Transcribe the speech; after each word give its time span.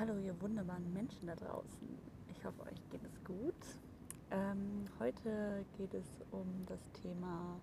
Hallo, 0.00 0.16
ihr 0.16 0.40
wunderbaren 0.40 0.90
Menschen 0.94 1.26
da 1.26 1.34
draußen. 1.34 1.86
Ich 2.30 2.42
hoffe, 2.42 2.62
euch 2.62 2.88
geht 2.88 3.04
es 3.04 3.22
gut. 3.22 3.52
Ähm, 4.30 4.86
heute 4.98 5.62
geht 5.76 5.92
es 5.92 6.24
um 6.30 6.46
das 6.64 6.80
Thema 7.02 7.60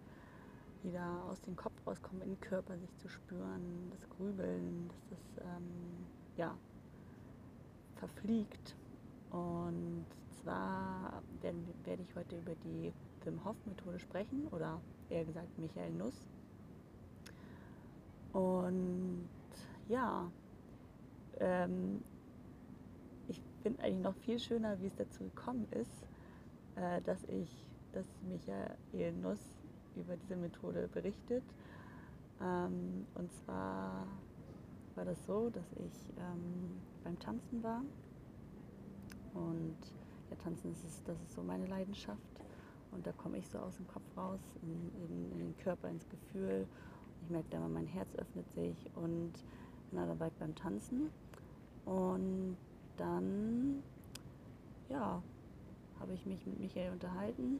wieder 0.83 1.23
aus 1.31 1.41
dem 1.41 1.55
Kopf 1.55 1.73
rauskommen, 1.87 2.21
in 2.21 2.35
den 2.35 2.39
Körper 2.39 2.77
sich 2.77 2.95
zu 2.97 3.09
spüren, 3.09 3.89
das 3.89 4.07
Grübeln, 4.09 4.87
dass 4.87 5.07
das 5.09 5.45
ähm, 5.47 6.05
ja, 6.35 6.55
verfliegt. 7.95 8.75
Und 9.31 10.05
zwar 10.29 11.23
werden, 11.41 11.67
werde 11.85 12.03
ich 12.03 12.15
heute 12.15 12.37
über 12.37 12.53
die 12.63 12.93
Wim 13.23 13.43
Hof 13.45 13.55
Methode 13.65 13.97
sprechen 13.97 14.47
oder 14.51 14.79
eher 15.09 15.25
gesagt 15.25 15.57
Michael 15.57 15.91
Nuss. 15.93 16.23
Und 18.31 19.27
ja, 19.89 20.29
ähm, 21.39 22.03
finde 23.67 23.83
eigentlich 23.83 24.03
noch 24.03 24.15
viel 24.15 24.39
schöner, 24.39 24.79
wie 24.81 24.87
es 24.87 24.95
dazu 24.95 25.23
gekommen 25.25 25.67
ist, 25.71 26.07
äh, 26.75 27.01
dass 27.01 27.21
ich, 27.25 27.65
dass 27.91 28.05
Michael 28.29 29.11
Nuss 29.21 29.41
über 29.97 30.15
diese 30.15 30.37
Methode 30.37 30.87
berichtet. 30.93 31.43
Ähm, 32.41 33.05
und 33.15 33.29
zwar 33.33 34.07
war 34.95 35.03
das 35.03 35.17
so, 35.25 35.49
dass 35.49 35.65
ich 35.73 36.09
ähm, 36.17 36.79
beim 37.03 37.19
Tanzen 37.19 37.61
war. 37.61 37.81
Und 39.33 39.75
ja, 40.29 40.37
Tanzen 40.37 40.71
ist, 40.71 41.05
das 41.05 41.21
ist 41.21 41.33
so 41.33 41.43
meine 41.43 41.65
Leidenschaft. 41.65 42.21
Und 42.91 43.05
da 43.05 43.11
komme 43.11 43.37
ich 43.37 43.49
so 43.49 43.59
aus 43.59 43.75
dem 43.75 43.87
Kopf 43.87 44.05
raus, 44.15 44.39
in, 44.61 44.91
in, 45.03 45.31
in 45.33 45.39
den 45.39 45.57
Körper, 45.57 45.89
ins 45.89 46.07
Gefühl. 46.07 46.65
Ich 47.21 47.29
merke 47.29 47.49
da 47.49 47.59
mein 47.67 47.87
Herz 47.87 48.15
öffnet 48.15 48.49
sich 48.53 48.89
und 48.95 49.33
bin 49.89 49.99
da 49.99 50.05
dabei 50.05 50.31
beim 50.39 50.55
Tanzen. 50.55 51.09
Und 51.83 52.55
dann, 52.97 53.83
ja, 54.89 55.21
habe 55.99 56.13
ich 56.13 56.25
mich 56.25 56.45
mit 56.45 56.59
Michael 56.59 56.93
unterhalten 56.93 57.59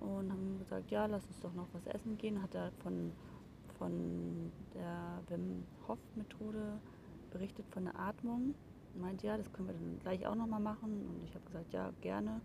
und 0.00 0.30
haben 0.30 0.58
gesagt, 0.58 0.90
ja, 0.90 1.06
lass 1.06 1.26
uns 1.26 1.40
doch 1.40 1.54
noch 1.54 1.68
was 1.72 1.86
essen 1.86 2.16
gehen. 2.18 2.42
Hat 2.42 2.54
er 2.54 2.70
von, 2.82 3.12
von 3.78 4.52
der 4.74 5.20
Wim 5.28 5.64
Hof 5.88 5.98
Methode 6.14 6.78
berichtet, 7.30 7.66
von 7.70 7.84
der 7.84 7.98
Atmung. 7.98 8.54
Meint, 8.94 9.22
ja, 9.22 9.36
das 9.36 9.52
können 9.52 9.68
wir 9.68 9.74
dann 9.74 9.98
gleich 10.00 10.26
auch 10.26 10.34
nochmal 10.34 10.60
machen. 10.60 11.06
Und 11.06 11.24
ich 11.24 11.34
habe 11.34 11.44
gesagt, 11.46 11.72
ja, 11.72 11.92
gerne. 12.00 12.40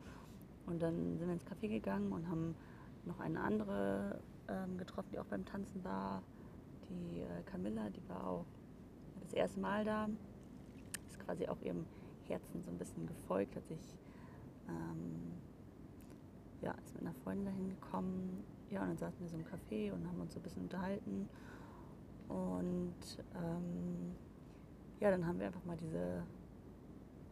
Und 0.66 0.81
dann 0.81 1.17
sind 1.17 1.27
wir 1.27 1.33
ins 1.33 1.45
Café 1.45 1.67
gegangen 1.67 2.11
und 2.11 2.27
haben 2.27 2.55
noch 3.05 3.19
eine 3.19 3.39
andere 3.41 4.19
ähm, 4.47 4.77
getroffen, 4.77 5.09
die 5.14 5.19
auch 5.19 5.25
beim 5.25 5.45
Tanzen 5.45 5.83
war. 5.83 6.21
Die 6.89 7.21
äh, 7.21 7.43
Camilla, 7.45 7.89
die 7.89 8.08
war 8.09 8.27
auch 8.27 8.45
das 9.21 9.33
erste 9.33 9.59
Mal 9.59 9.86
da. 9.86 10.09
Ist 11.09 11.19
quasi 11.19 11.47
auch 11.47 11.61
ihrem 11.61 11.86
Herzen 12.31 12.63
so 12.63 12.71
ein 12.71 12.77
bisschen 12.77 13.07
gefolgt, 13.07 13.55
hat 13.55 13.65
sich 13.67 13.81
ähm, 14.67 15.41
ja, 16.61 16.71
ist 16.85 16.93
mit 16.93 17.03
einer 17.03 17.13
Freundin 17.23 17.45
dahin 17.45 17.69
gekommen. 17.69 18.43
Ja, 18.69 18.81
und 18.81 18.89
dann 18.89 18.97
saßen 18.97 19.19
wir 19.19 19.27
so 19.29 19.35
im 19.37 19.45
Café 19.45 19.91
und 19.91 20.07
haben 20.07 20.21
uns 20.21 20.33
so 20.33 20.39
ein 20.39 20.43
bisschen 20.43 20.63
unterhalten. 20.63 21.27
Und 22.29 22.95
ähm, 23.35 24.15
ja, 24.99 25.11
dann 25.11 25.25
haben 25.25 25.39
wir 25.39 25.47
einfach 25.47 25.65
mal 25.65 25.75
diese 25.77 26.23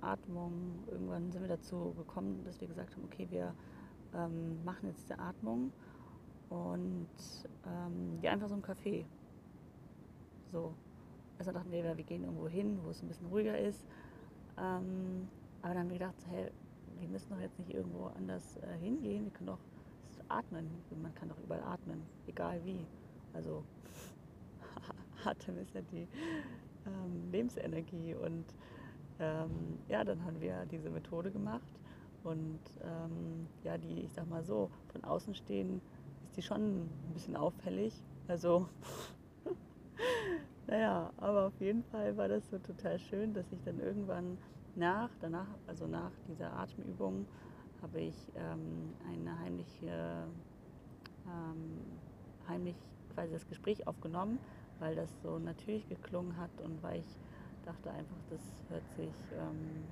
Atmung, 0.02 0.83
irgendwann 0.89 1.31
sind 1.31 1.42
wir 1.42 1.50
dazu 1.50 1.94
gekommen, 1.97 2.44
dass 2.45 2.59
wir 2.59 2.67
gesagt 2.67 2.95
haben, 2.95 3.03
okay, 3.05 3.27
wir 3.30 3.53
ähm, 4.14 4.64
machen 4.66 4.88
jetzt 4.88 5.03
diese 5.03 5.20
Atmung 5.20 5.72
und 6.50 7.08
ähm, 7.66 8.20
ja, 8.22 8.31
einfach 8.31 8.50
so 8.50 8.55
im 8.55 8.64
Café. 8.64 9.05
So. 10.52 10.73
Also 11.38 11.52
dachten 11.52 11.72
wir, 11.72 11.83
wir 11.95 12.03
gehen 12.03 12.23
irgendwo 12.23 12.50
hin, 12.50 12.80
wo 12.83 12.89
es 12.89 13.02
ein 13.02 13.08
bisschen 13.08 13.27
ruhiger 13.27 13.58
ist. 13.58 13.81
Ähm, 14.60 15.28
aber 15.62 15.74
dann 15.74 15.84
haben 15.84 15.90
wir 15.90 16.00
gedacht, 16.00 16.16
hey, 16.30 16.50
wir 17.00 17.08
müssen 17.08 17.34
doch 17.34 17.42
jetzt 17.42 17.58
nicht 17.60 17.74
irgendwo 17.74 18.08
anders 18.08 18.58
äh, 18.58 18.78
hingehen, 18.80 19.26
wir 19.26 19.32
können 19.32 19.48
doch 19.48 19.60
atmen. 20.30 20.84
Man 21.02 21.14
kann 21.16 21.30
doch 21.30 21.40
überall 21.44 21.64
atmen, 21.64 22.08
egal 22.28 22.64
wie. 22.64 22.86
Also 23.33 23.64
Atem 25.26 25.58
ist 25.58 25.73
ja 25.73 25.82
die 25.92 26.08
ähm, 26.86 27.32
Lebensenergie. 27.32 28.16
Und 28.16 28.45
ähm, 29.20 29.80
ja, 29.88 30.04
dann 30.04 30.23
haben 30.23 30.39
wir 30.39 30.66
diese 30.72 30.89
Methode 30.89 31.32
gemacht. 31.32 31.80
Und 32.23 32.60
ähm, 32.82 33.48
ja, 33.64 33.78
die, 33.78 34.02
ich 34.02 34.12
sag 34.14 34.28
mal 34.30 34.44
so, 34.44 34.70
von 34.92 35.04
außen 35.04 35.36
stehen, 35.36 35.82
ist 36.26 36.38
die 36.38 36.42
schon 36.42 36.82
ein 36.82 37.14
bisschen 37.14 37.36
auffällig. 37.36 37.94
Also, 38.28 38.67
naja, 40.67 41.12
aber 41.17 41.48
auf 41.48 41.60
jeden 41.60 41.83
Fall 41.86 42.16
war 42.17 42.28
das 42.28 42.50
so 42.50 42.60
total 42.60 43.00
schön, 43.00 43.33
dass 43.33 43.52
ich 43.52 43.60
dann 43.64 43.80
irgendwann 43.80 44.38
nach, 44.76 45.10
danach, 45.22 45.48
also 45.68 45.88
nach 45.88 46.12
dieser 46.28 46.54
Atemübung, 46.54 47.26
habe 47.82 48.02
ich 48.02 48.16
ähm, 48.36 48.94
eine 49.08 49.40
heimliche, 49.40 50.28
ähm, 51.26 51.82
heimlich 52.48 52.76
quasi 53.14 53.34
das 53.34 53.48
Gespräch 53.48 53.88
aufgenommen, 53.88 54.40
weil 54.80 54.96
das 54.96 55.10
so 55.22 55.40
natürlich 55.40 55.88
geklungen 55.88 56.36
hat 56.38 56.52
und 56.64 56.82
weil 56.84 57.00
ich 57.00 57.20
dachte 57.66 57.92
einfach, 57.92 58.18
das 58.30 58.42
hört 58.70 58.90
sich, 58.92 59.14
ähm, 59.38 59.84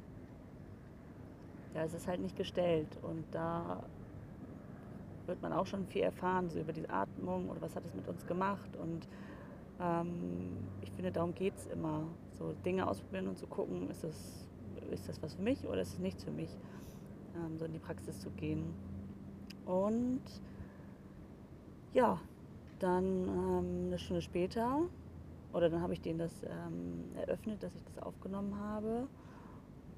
ja, 1.73 1.83
es 1.83 1.93
ist 1.93 2.07
halt 2.07 2.19
nicht 2.19 2.35
gestellt. 2.35 2.97
Und 3.03 3.23
da 3.31 3.83
wird 5.25 5.41
man 5.41 5.53
auch 5.53 5.65
schon 5.65 5.85
viel 5.85 6.01
erfahren, 6.01 6.49
so 6.49 6.59
über 6.59 6.73
die 6.73 6.89
Atmung 6.89 7.49
oder 7.49 7.61
was 7.61 7.75
hat 7.75 7.85
es 7.85 7.93
mit 7.93 8.07
uns 8.07 8.25
gemacht. 8.25 8.75
Und 8.77 9.07
ähm, 9.79 10.57
ich 10.81 10.91
finde, 10.91 11.11
darum 11.11 11.33
geht 11.33 11.55
es 11.55 11.67
immer, 11.67 12.03
so 12.37 12.53
Dinge 12.65 12.87
ausprobieren 12.87 13.27
und 13.27 13.37
zu 13.37 13.47
gucken, 13.47 13.89
ist 13.89 14.03
das 14.03 14.46
ist 14.91 15.07
das 15.07 15.21
was 15.21 15.35
für 15.35 15.41
mich 15.41 15.65
oder 15.67 15.81
ist 15.81 15.93
es 15.93 15.99
nichts 15.99 16.23
für 16.23 16.31
mich, 16.31 16.49
ähm, 17.35 17.57
so 17.57 17.65
in 17.65 17.73
die 17.73 17.79
Praxis 17.79 18.19
zu 18.19 18.29
gehen. 18.31 18.73
Und 19.65 20.21
ja, 21.93 22.19
dann 22.79 23.05
ähm, 23.27 23.87
eine 23.87 23.99
Stunde 23.99 24.21
später, 24.21 24.81
oder 25.53 25.69
dann 25.69 25.81
habe 25.81 25.93
ich 25.93 26.01
denen 26.01 26.19
das 26.19 26.43
ähm, 26.43 27.05
eröffnet, 27.15 27.63
dass 27.63 27.75
ich 27.75 27.83
das 27.83 27.99
aufgenommen 28.03 28.59
habe. 28.59 29.07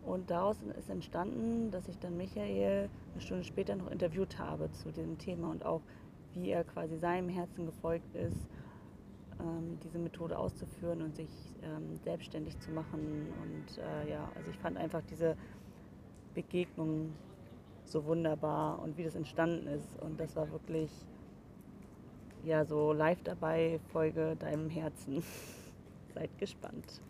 Und 0.06 0.30
daraus 0.30 0.58
ist 0.78 0.90
entstanden, 0.90 1.72
dass 1.72 1.88
ich 1.88 2.00
dann 2.00 2.16
Michael 2.16 2.90
eine 3.12 3.22
Stunde 3.22 3.44
später 3.44 3.76
noch 3.76 3.92
interviewt 3.92 4.40
habe 4.40 4.72
zu 4.72 4.92
diesem 4.92 5.18
Thema 5.18 5.50
und 5.50 5.66
auch, 5.66 5.82
wie 6.34 6.50
er 6.50 6.64
quasi 6.64 6.98
seinem 6.98 7.28
Herzen 7.28 7.66
gefolgt 7.66 8.16
ist 8.16 8.48
diese 9.84 10.00
Methode 10.00 10.38
auszuführen 10.38 11.02
und 11.02 11.16
sich 11.16 11.30
ähm, 11.64 11.98
selbstständig 12.04 12.60
zu 12.60 12.72
machen. 12.72 13.28
Und 13.42 13.78
äh, 13.78 14.12
ja, 14.12 14.30
also 14.36 14.50
ich 14.52 14.58
fand 14.58 14.78
einfach 14.78 15.02
diese 15.10 15.38
Begegnung 16.34 17.14
so 17.86 18.06
wunderbar 18.06 18.80
und 18.80 18.98
wie 18.98 19.04
das 19.04 19.16
entstanden 19.16 19.68
ist. 19.68 20.00
Und 20.02 20.20
das 20.20 20.36
war 20.36 20.52
wirklich 20.52 20.92
ja 22.44 22.66
so 22.66 22.94
live 22.94 23.22
dabei, 23.24 23.80
Folge 23.92 24.36
deinem 24.38 24.70
Herzen. 24.70 25.24
Seid 26.14 26.38
gespannt 26.38 27.02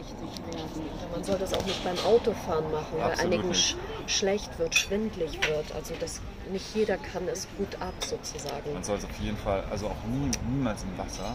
mächtig 0.00 0.46
werden. 0.46 0.90
Man 1.12 1.24
soll 1.24 1.38
das 1.38 1.54
auch 1.54 1.64
nicht 1.64 1.82
beim 1.84 1.98
Autofahren 1.98 2.70
machen, 2.70 2.98
weil 2.98 3.12
einigen 3.12 3.54
sch 3.54 3.76
schlecht 4.06 4.58
wird, 4.58 4.74
schwindlig 4.74 5.38
wird. 5.48 5.72
Also 5.74 5.94
das 5.98 6.20
nicht 6.52 6.74
jeder 6.74 6.96
kann 6.96 7.26
es 7.28 7.46
gut 7.56 7.80
ab 7.80 7.94
sozusagen. 8.00 8.72
Man 8.72 8.84
soll 8.84 8.98
es 8.98 9.04
auf 9.04 9.18
jeden 9.20 9.36
Fall, 9.36 9.64
also 9.70 9.86
auch 9.86 10.04
nie, 10.04 10.30
niemals 10.52 10.82
im 10.82 10.98
Wasser 10.98 11.34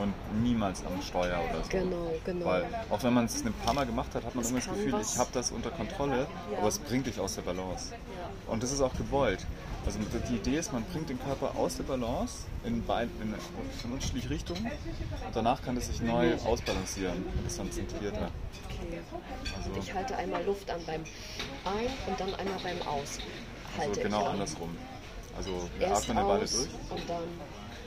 und 0.00 0.14
niemals 0.42 0.84
am 0.84 1.00
Steuer 1.02 1.40
oder 1.50 1.64
so. 1.64 1.70
Genau, 1.70 2.12
genau. 2.24 2.46
Weil 2.46 2.66
auch 2.90 3.02
wenn 3.02 3.14
man 3.14 3.24
es 3.26 3.44
ein 3.44 3.52
paar 3.64 3.74
Mal 3.74 3.86
gemacht 3.86 4.14
hat, 4.14 4.24
hat 4.24 4.34
man 4.34 4.44
immer 4.44 4.58
das 4.58 4.68
Gefühl, 4.68 4.92
was. 4.92 5.14
ich 5.14 5.18
habe 5.18 5.30
das 5.32 5.50
unter 5.50 5.70
Kontrolle, 5.70 6.26
ja. 6.52 6.58
aber 6.58 6.68
es 6.68 6.78
bringt 6.78 7.06
dich 7.06 7.18
aus 7.18 7.34
der 7.36 7.42
Balance. 7.42 7.92
Ja. 7.92 8.52
Und 8.52 8.62
das 8.62 8.72
ist 8.72 8.80
auch 8.80 8.94
gewollt. 8.94 9.46
Also 9.86 10.00
die 10.00 10.34
Idee 10.34 10.58
ist, 10.58 10.72
man 10.72 10.82
bringt 10.84 11.08
den 11.08 11.18
Körper 11.20 11.56
aus 11.56 11.76
der 11.76 11.84
Balance 11.84 12.38
in, 12.64 12.84
beid, 12.84 13.08
in, 13.22 13.32
in 13.32 13.92
unterschiedliche 13.92 14.30
Richtungen 14.30 14.64
und 14.64 15.34
danach 15.36 15.62
kann 15.62 15.76
es 15.76 15.86
sich 15.86 16.00
neu 16.00 16.34
ausbalancieren 16.44 17.24
und 17.24 17.46
ist 17.46 17.58
dann 17.58 17.70
zentrierter. 17.70 18.30
Okay. 18.68 18.98
Also 19.56 19.70
ich 19.78 19.94
halte 19.94 20.16
einmal 20.16 20.44
Luft 20.44 20.68
an 20.70 20.80
beim 20.86 21.02
Ein- 21.64 22.08
und 22.08 22.18
dann 22.18 22.34
einmal 22.34 22.58
beim 22.64 22.82
Aus. 22.88 23.20
Also 23.78 24.00
genau 24.00 24.24
andersrum. 24.26 24.76
Also 25.36 25.68
wir 25.78 25.88
Erst 25.88 26.04
atmen 26.04 26.18
eine 26.18 26.28
Weile 26.28 26.40
durch. 26.40 26.68
Und 26.90 27.08
dann 27.10 27.24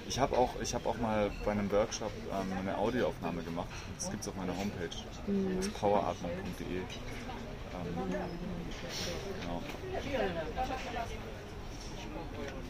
ich 0.09 0.17
habe 0.17 0.35
auch, 0.35 0.55
hab 0.59 0.85
auch 0.87 0.97
mal 0.97 1.29
bei 1.45 1.51
einem 1.51 1.71
Workshop 1.71 2.11
ähm, 2.31 2.51
eine 2.57 2.75
Audioaufnahme 2.79 3.43
gemacht. 3.43 3.67
Das 3.95 4.09
gibt 4.09 4.23
es 4.23 4.27
auf 4.27 4.35
meiner 4.35 4.57
Homepage. 4.57 4.89
Mhm. 5.27 5.57
Das 5.57 5.67
ist 5.67 5.79
poweratmung.de. 5.79 6.77
Ähm, 6.77 6.85
genau. 9.39 9.61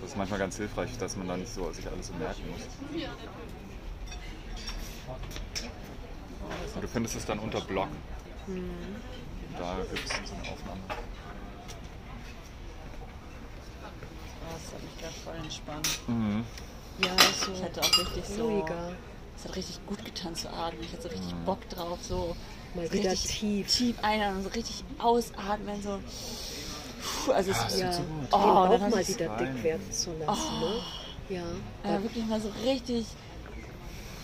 Das 0.01 0.09
ist 0.09 0.17
manchmal 0.17 0.39
ganz 0.39 0.57
hilfreich, 0.57 0.97
dass 0.97 1.15
man 1.15 1.29
da 1.29 1.37
nicht 1.37 1.53
so 1.53 1.71
sich 1.71 1.87
alles 1.87 2.07
so 2.07 2.13
merken 2.15 2.43
muss. 2.51 2.67
Und 6.75 6.81
du 6.81 6.87
findest 6.89 7.15
es 7.15 7.25
dann 7.25 7.39
unter 7.39 7.61
Blog. 7.61 7.87
Mhm. 8.47 8.69
Da 9.57 9.77
gibt 9.93 10.05
es 10.05 10.29
so 10.29 10.35
eine 10.35 10.43
Aufnahme. 10.43 10.81
Das 14.53 14.73
hat 14.73 14.83
mich 14.83 14.97
gerade 14.99 15.13
voll 15.23 15.35
entspannt. 15.43 15.89
Mhm. 16.07 16.45
Ja, 17.03 17.11
so. 17.45 17.51
Ich 17.53 17.63
hatte 17.63 17.81
auch 17.81 17.97
richtig 17.99 18.23
so. 18.35 18.47
Ruhiger. 18.47 18.91
Es 19.37 19.45
hat 19.45 19.55
richtig 19.55 19.79
gut 19.85 20.03
getan 20.03 20.35
zu 20.35 20.49
atmen. 20.51 20.83
Ich 20.83 20.91
hatte 20.91 21.03
so 21.03 21.09
richtig 21.09 21.33
mhm. 21.33 21.45
Bock 21.45 21.69
drauf, 21.69 21.97
so 22.01 22.35
Mal 22.75 22.91
wieder 22.91 23.11
richtig 23.11 23.39
tief. 23.39 23.67
tief 23.67 23.95
einatmen 24.03 24.37
und 24.37 24.43
so 24.43 24.49
richtig 24.49 24.83
ausatmen, 24.97 25.81
so. 25.81 25.99
Puh, 27.25 27.31
also 27.31 27.51
Ja, 27.51 27.67
es 27.67 27.79
Ja, 27.79 27.93
so 27.93 28.01
gut. 28.01 28.27
Oh, 28.31 28.37
Bauch 28.37 28.69
dann 28.77 28.91
mal 28.91 29.07
wieder 29.07 29.29
rein. 29.29 29.55
dick 29.55 29.63
werden 29.63 29.91
zu 29.91 30.11
lassen. 30.19 30.59
Ne? 30.59 30.81
Ja, 31.29 31.43
äh, 31.83 32.03
wirklich 32.03 32.25
mal 32.25 32.41
so 32.41 32.49
richtig. 32.65 33.05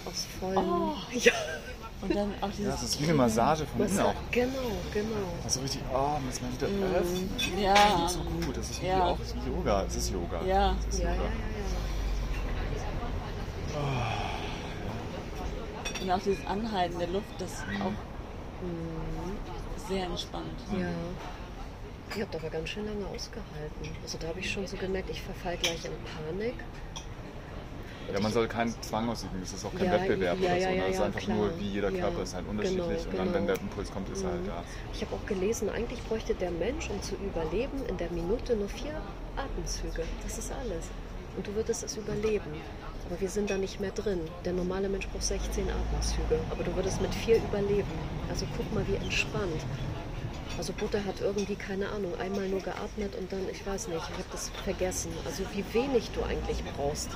aus 0.05 0.25
vollem. 0.39 0.57
Oh. 0.57 0.93
Ja, 1.13 1.31
Und 2.01 2.13
dann 2.15 2.33
auch 2.41 2.49
dieses. 2.49 2.65
Ja, 2.65 2.71
das 2.71 2.83
ist 2.83 2.99
wie 2.99 3.03
eine 3.05 3.13
Massage 3.13 3.65
von 3.65 3.81
innen 3.81 3.99
auch. 3.99 4.13
genau, 4.31 4.53
genau. 4.93 5.33
Also 5.43 5.61
richtig, 5.61 5.81
oh, 5.93 6.19
muss 6.25 6.41
man 6.41 6.53
wieder 6.53 6.67
öffnen. 6.97 7.29
Ja. 7.59 7.73
Das 7.73 8.11
ist 8.11 8.17
so 8.17 8.23
gut. 8.45 8.57
Das 8.57 8.69
ist 8.69 8.81
wie 8.81 8.87
Ja. 8.87 9.03
auch 9.05 9.17
Yoga. 9.47 9.83
Es 9.87 9.95
ist 9.95 10.09
Yoga. 10.11 10.41
Ja. 10.45 10.75
Es 10.87 10.95
ist 10.95 11.01
Ja, 11.03 11.09
ja, 11.09 11.15
Yoga. 11.15 11.29
ja, 13.73 13.81
Und 16.01 16.11
auch 16.11 16.19
dieses 16.19 16.45
Anhalten 16.45 16.99
der 16.99 17.07
Luft, 17.07 17.25
das 17.39 17.65
Mhm. 17.65 17.81
auch 17.81 19.87
sehr 19.89 20.05
entspannt. 20.05 20.45
ja. 20.73 20.79
Ja. 20.79 20.87
Ihr 22.15 22.21
habt 22.23 22.35
aber 22.35 22.49
ganz 22.49 22.69
schön 22.69 22.85
lange 22.85 23.05
ausgehalten. 23.07 23.89
Also 24.03 24.17
da 24.19 24.27
habe 24.27 24.39
ich 24.39 24.49
schon 24.49 24.65
so 24.67 24.77
gemerkt, 24.77 25.09
ich 25.09 25.21
verfall 25.23 25.57
gleich 25.57 25.83
in 25.85 25.91
Panik. 26.37 26.53
Ja, 28.13 28.19
man 28.19 28.31
soll 28.31 28.47
keinen 28.47 28.73
Zwang 28.81 29.09
ausüben. 29.09 29.41
Es 29.43 29.53
ist 29.53 29.65
auch 29.65 29.73
kein 29.73 29.85
Ja, 29.87 29.93
Wettbewerb 29.93 30.39
ja, 30.39 30.51
oder 30.51 30.61
so. 30.61 30.67
ne? 30.69 30.75
ja, 30.77 30.85
Es 30.87 30.95
ist 30.95 31.01
einfach 31.01 31.19
klar. 31.19 31.37
nur, 31.37 31.59
wie 31.59 31.67
jeder 31.69 31.91
Körper 31.91 32.21
ist 32.23 32.35
halt 32.35 32.47
unterschiedlich. 32.47 32.85
genau, 32.85 33.09
und 33.09 33.17
dann, 33.17 33.33
wenn 33.33 33.33
genau. 33.33 33.53
der 33.53 33.61
Impuls 33.61 33.91
kommt, 33.91 34.09
ist 34.09 34.23
er 34.23 34.29
halt 34.31 34.47
da. 34.47 34.63
Ich 34.93 35.01
habe 35.01 35.15
auch 35.15 35.25
gelesen, 35.25 35.69
eigentlich 35.69 36.01
bräuchte 36.03 36.35
der 36.35 36.51
Mensch, 36.51 36.89
um 36.89 37.01
zu 37.01 37.15
überleben, 37.15 37.85
in 37.87 37.97
der 37.97 38.09
Minute 38.11 38.55
nur 38.55 38.69
vier 38.69 39.01
Atemzüge. 39.35 40.03
Das 40.23 40.37
ist 40.37 40.51
alles. 40.51 40.85
Und 41.35 41.47
du 41.47 41.53
würdest 41.55 41.83
es 41.83 41.97
überleben. 41.97 42.51
Aber 43.09 43.19
wir 43.19 43.29
sind 43.29 43.49
da 43.49 43.57
nicht 43.57 43.79
mehr 43.79 43.91
drin. 43.91 44.21
Der 44.45 44.53
normale 44.53 44.87
Mensch 44.87 45.07
braucht 45.09 45.23
16 45.23 45.65
Atemzüge. 45.69 46.39
Aber 46.51 46.63
du 46.63 46.75
würdest 46.75 47.01
mit 47.01 47.13
vier 47.13 47.37
überleben. 47.37 47.91
Also 48.29 48.45
guck 48.55 48.73
mal, 48.73 48.85
wie 48.87 48.95
entspannt. 48.95 49.61
Also 50.57 50.71
Buddha 50.71 50.99
hat 51.05 51.19
irgendwie, 51.21 51.55
keine 51.55 51.89
Ahnung, 51.89 52.13
einmal 52.17 52.47
nur 52.47 52.61
geatmet 52.61 53.13
und 53.17 53.29
dann, 53.31 53.41
ich 53.51 53.65
weiß 53.67 53.89
nicht, 53.89 53.97
ich 53.97 54.03
habe 54.17 54.23
das 54.31 54.49
vergessen. 54.63 55.11
Also 55.25 55.43
wie 55.53 55.65
wenig 55.73 56.11
du 56.11 56.23
eigentlich 56.23 56.63
brauchst, 56.77 57.09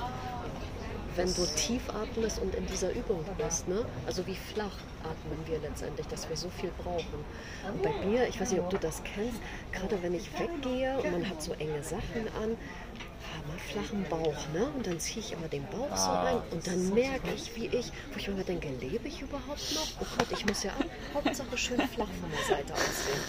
wenn 1.16 1.32
du 1.34 1.44
tief 1.56 1.82
atmest 1.90 2.40
und 2.40 2.54
in 2.54 2.66
dieser 2.66 2.90
Übung 2.92 3.24
bist. 3.36 3.68
Ne? 3.68 3.84
Also 4.06 4.26
wie 4.26 4.36
flach 4.36 4.76
atmen 5.02 5.38
wir 5.46 5.58
letztendlich, 5.58 6.06
dass 6.08 6.28
wir 6.28 6.36
so 6.36 6.50
viel 6.50 6.70
brauchen. 6.82 7.24
Und 7.72 7.82
bei 7.82 7.92
mir, 8.06 8.28
ich 8.28 8.40
weiß 8.40 8.50
nicht, 8.52 8.60
ob 8.60 8.70
du 8.70 8.78
das 8.78 9.02
kennst, 9.02 9.40
gerade 9.72 10.02
wenn 10.02 10.14
ich 10.14 10.30
weggehe 10.38 10.98
und 10.98 11.12
man 11.12 11.28
hat 11.28 11.42
so 11.42 11.52
enge 11.54 11.82
Sachen 11.82 12.28
an, 12.40 12.56
ah, 12.56 13.48
mal 13.48 13.58
flachen 13.58 14.04
Bauch, 14.08 14.48
ne? 14.52 14.70
Und 14.76 14.86
dann 14.86 15.00
ziehe 15.00 15.20
ich 15.20 15.32
immer 15.32 15.48
den 15.48 15.64
Bauch 15.66 15.96
so 15.96 16.10
Ah, 16.10 16.24
rein 16.24 16.42
und 16.50 16.66
dann 16.66 16.90
merke 16.94 17.32
ich, 17.34 17.54
wie 17.56 17.66
ich, 17.66 17.92
wo 18.12 18.18
ich 18.18 18.28
immer 18.28 18.42
denke, 18.42 18.68
lebe 18.80 19.08
ich 19.08 19.20
überhaupt 19.22 19.74
noch? 19.74 19.88
Oh 20.00 20.06
Gott, 20.18 20.28
ich 20.32 20.46
muss 20.46 20.62
ja 20.62 20.70
ab. 20.72 20.84
Hauptsache 21.14 21.56
schön 21.58 21.80
flach 21.88 22.08
von 22.20 22.30
der 22.30 22.56
Seite 22.56 22.72
aussehen. 22.72 23.20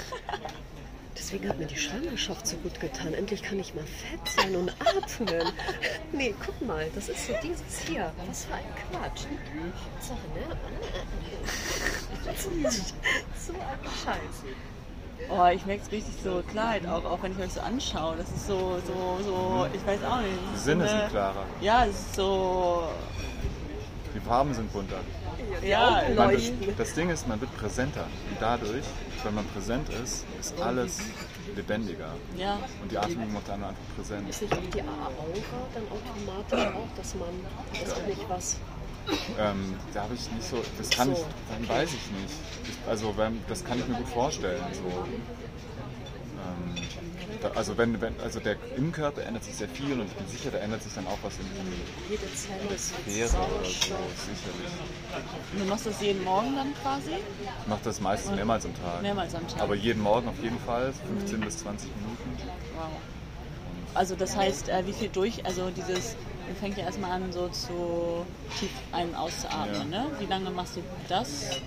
Deswegen 1.17 1.47
hat 1.49 1.59
mir 1.59 1.65
die 1.67 1.77
Schwangerschaft 1.77 2.47
so 2.47 2.55
gut 2.57 2.79
getan. 2.79 3.13
Endlich 3.13 3.43
kann 3.43 3.59
ich 3.59 3.73
mal 3.75 3.83
fett 3.83 4.27
sein 4.27 4.55
und 4.55 4.69
atmen. 4.79 5.51
Nee, 6.13 6.33
guck 6.45 6.59
mal, 6.65 6.89
das 6.95 7.09
ist 7.09 7.27
so 7.27 7.33
dieses 7.43 7.79
hier. 7.87 8.11
Was 8.27 8.45
für 8.45 8.53
ein 8.53 8.63
Quatsch. 8.89 9.25
Hauptsache, 9.93 10.27
ne? 10.33 10.55
So 12.41 13.53
ein 13.53 13.91
Scheiß. 14.05 14.55
Oh, 15.29 15.45
ich 15.53 15.65
merke 15.65 15.83
es 15.85 15.91
richtig 15.91 16.15
so 16.23 16.41
Klarheit 16.49 16.85
auch, 16.87 17.03
auch 17.05 17.21
wenn 17.21 17.31
ich 17.33 17.39
euch 17.39 17.51
so 17.53 17.61
anschaue. 17.61 18.15
Das 18.17 18.29
ist 18.29 18.47
so, 18.47 18.79
so, 18.87 19.19
so, 19.23 19.67
ich 19.73 19.85
weiß 19.85 20.03
auch 20.03 20.21
nicht. 20.21 20.33
Die 20.33 20.45
das 20.51 20.55
ist 20.59 20.65
Sinne 20.65 20.85
so 20.87 20.91
eine- 20.93 21.01
sind 21.01 21.09
klarer. 21.11 21.45
Ja, 21.61 21.85
es 21.85 21.95
ist 21.95 22.15
so, 22.15 22.83
Die 24.15 24.19
Farben 24.19 24.53
sind 24.53 24.71
bunter. 24.73 24.99
ja, 25.63 26.03
Man 26.15 26.35
das 26.77 26.93
Ding 26.93 27.09
ist, 27.09 27.27
man 27.27 27.39
wird 27.39 27.55
präsenter. 27.55 28.03
Und 28.29 28.37
dadurch, 28.41 28.83
wenn 29.23 29.35
man 29.35 29.45
präsent 29.47 29.87
ist, 30.03 30.25
ist 30.39 30.59
alles 30.61 30.99
lebendiger. 31.55 32.13
ja. 32.37 32.57
Und 32.81 32.91
die 32.91 32.97
Atmung 32.97 33.31
macht 33.33 33.47
dann 33.49 33.63
einfach 33.63 33.81
präsent. 33.95 34.29
Ist 34.29 34.41
nicht 34.41 34.53
auch 34.53 34.57
die 34.73 34.81
Aura 34.81 35.11
dann 35.73 35.83
automatisch 35.89 36.75
auch, 36.75 36.97
dass 36.97 37.15
man, 37.15 37.29
das 37.83 37.93
auch 37.93 38.07
nicht 38.07 38.29
was. 38.29 38.57
Ähm, 39.39 39.73
da 39.93 40.03
habe 40.03 40.13
ich 40.13 40.31
nicht 40.31 40.47
so, 40.47 40.61
das 40.77 40.89
kann 40.89 41.07
So. 41.07 41.13
ich, 41.13 41.19
dann 41.67 41.69
weiß 41.77 41.89
ich 41.89 42.11
nicht. 42.21 42.35
Ich, 42.69 42.89
also 42.89 43.15
wenn, 43.17 43.39
das 43.47 43.63
kann 43.65 43.79
ich 43.79 43.87
mir 43.87 43.95
gut 43.95 44.07
vorstellen. 44.09 44.61
So. 44.73 44.81
Ähm, 46.37 46.87
da, 47.41 47.49
also 47.55 47.77
wenn, 47.77 47.99
wenn, 48.01 48.19
also 48.19 48.39
der 48.39 48.55
im 48.77 48.91
Körper 48.91 49.23
ändert 49.23 49.43
sich 49.43 49.55
sehr 49.55 49.67
viel 49.67 49.99
und 49.99 50.05
ich 50.05 50.13
bin 50.13 50.27
sicher, 50.27 50.51
da 50.51 50.59
ändert 50.59 50.83
sich 50.83 50.93
dann 50.93 51.07
auch 51.07 51.17
was 51.23 51.33
in 51.39 51.45
Jede 52.09 52.33
Zelle 52.35 52.75
ist 52.75 52.93
der 53.05 53.27
Sphäre 53.27 53.43
oder 53.43 53.65
so, 53.65 53.69
sicherlich. 53.71 54.71
Und 55.53 55.59
du 55.59 55.65
machst 55.65 55.85
das 55.87 56.01
jeden 56.01 56.23
Morgen 56.23 56.55
dann 56.55 56.73
quasi? 56.81 57.11
Ich 57.11 57.67
mache 57.67 57.81
das 57.83 57.99
meistens 57.99 58.35
mehrmals 58.35 58.65
am 58.65 58.75
Tag. 58.75 59.01
Mehrmals 59.01 59.35
am 59.35 59.47
Tag. 59.47 59.61
Aber 59.61 59.75
jeden 59.75 60.01
Morgen 60.01 60.27
auf 60.27 60.41
jeden 60.41 60.59
Fall, 60.59 60.93
15 61.07 61.41
bis 61.41 61.57
20 61.59 61.89
Minuten. 61.95 62.37
Wow. 62.75 62.89
Also 63.93 64.15
das 64.15 64.35
heißt, 64.37 64.69
äh, 64.69 64.85
wie 64.85 64.93
viel 64.93 65.09
durch, 65.09 65.45
also 65.45 65.69
dieses, 65.69 66.15
man 66.47 66.55
fängt 66.55 66.77
ja 66.77 66.85
erstmal 66.85 67.11
an 67.11 67.31
so 67.33 67.49
zu 67.49 68.25
tief 68.57 68.69
ein- 68.91 69.09
und 69.09 69.15
auszuatmen, 69.15 69.91
Ja. 69.91 70.03
ne? 70.03 70.11
Wie 70.19 70.25
lange 70.27 70.49
machst 70.51 70.77
du 70.77 70.83
das? 71.09 71.59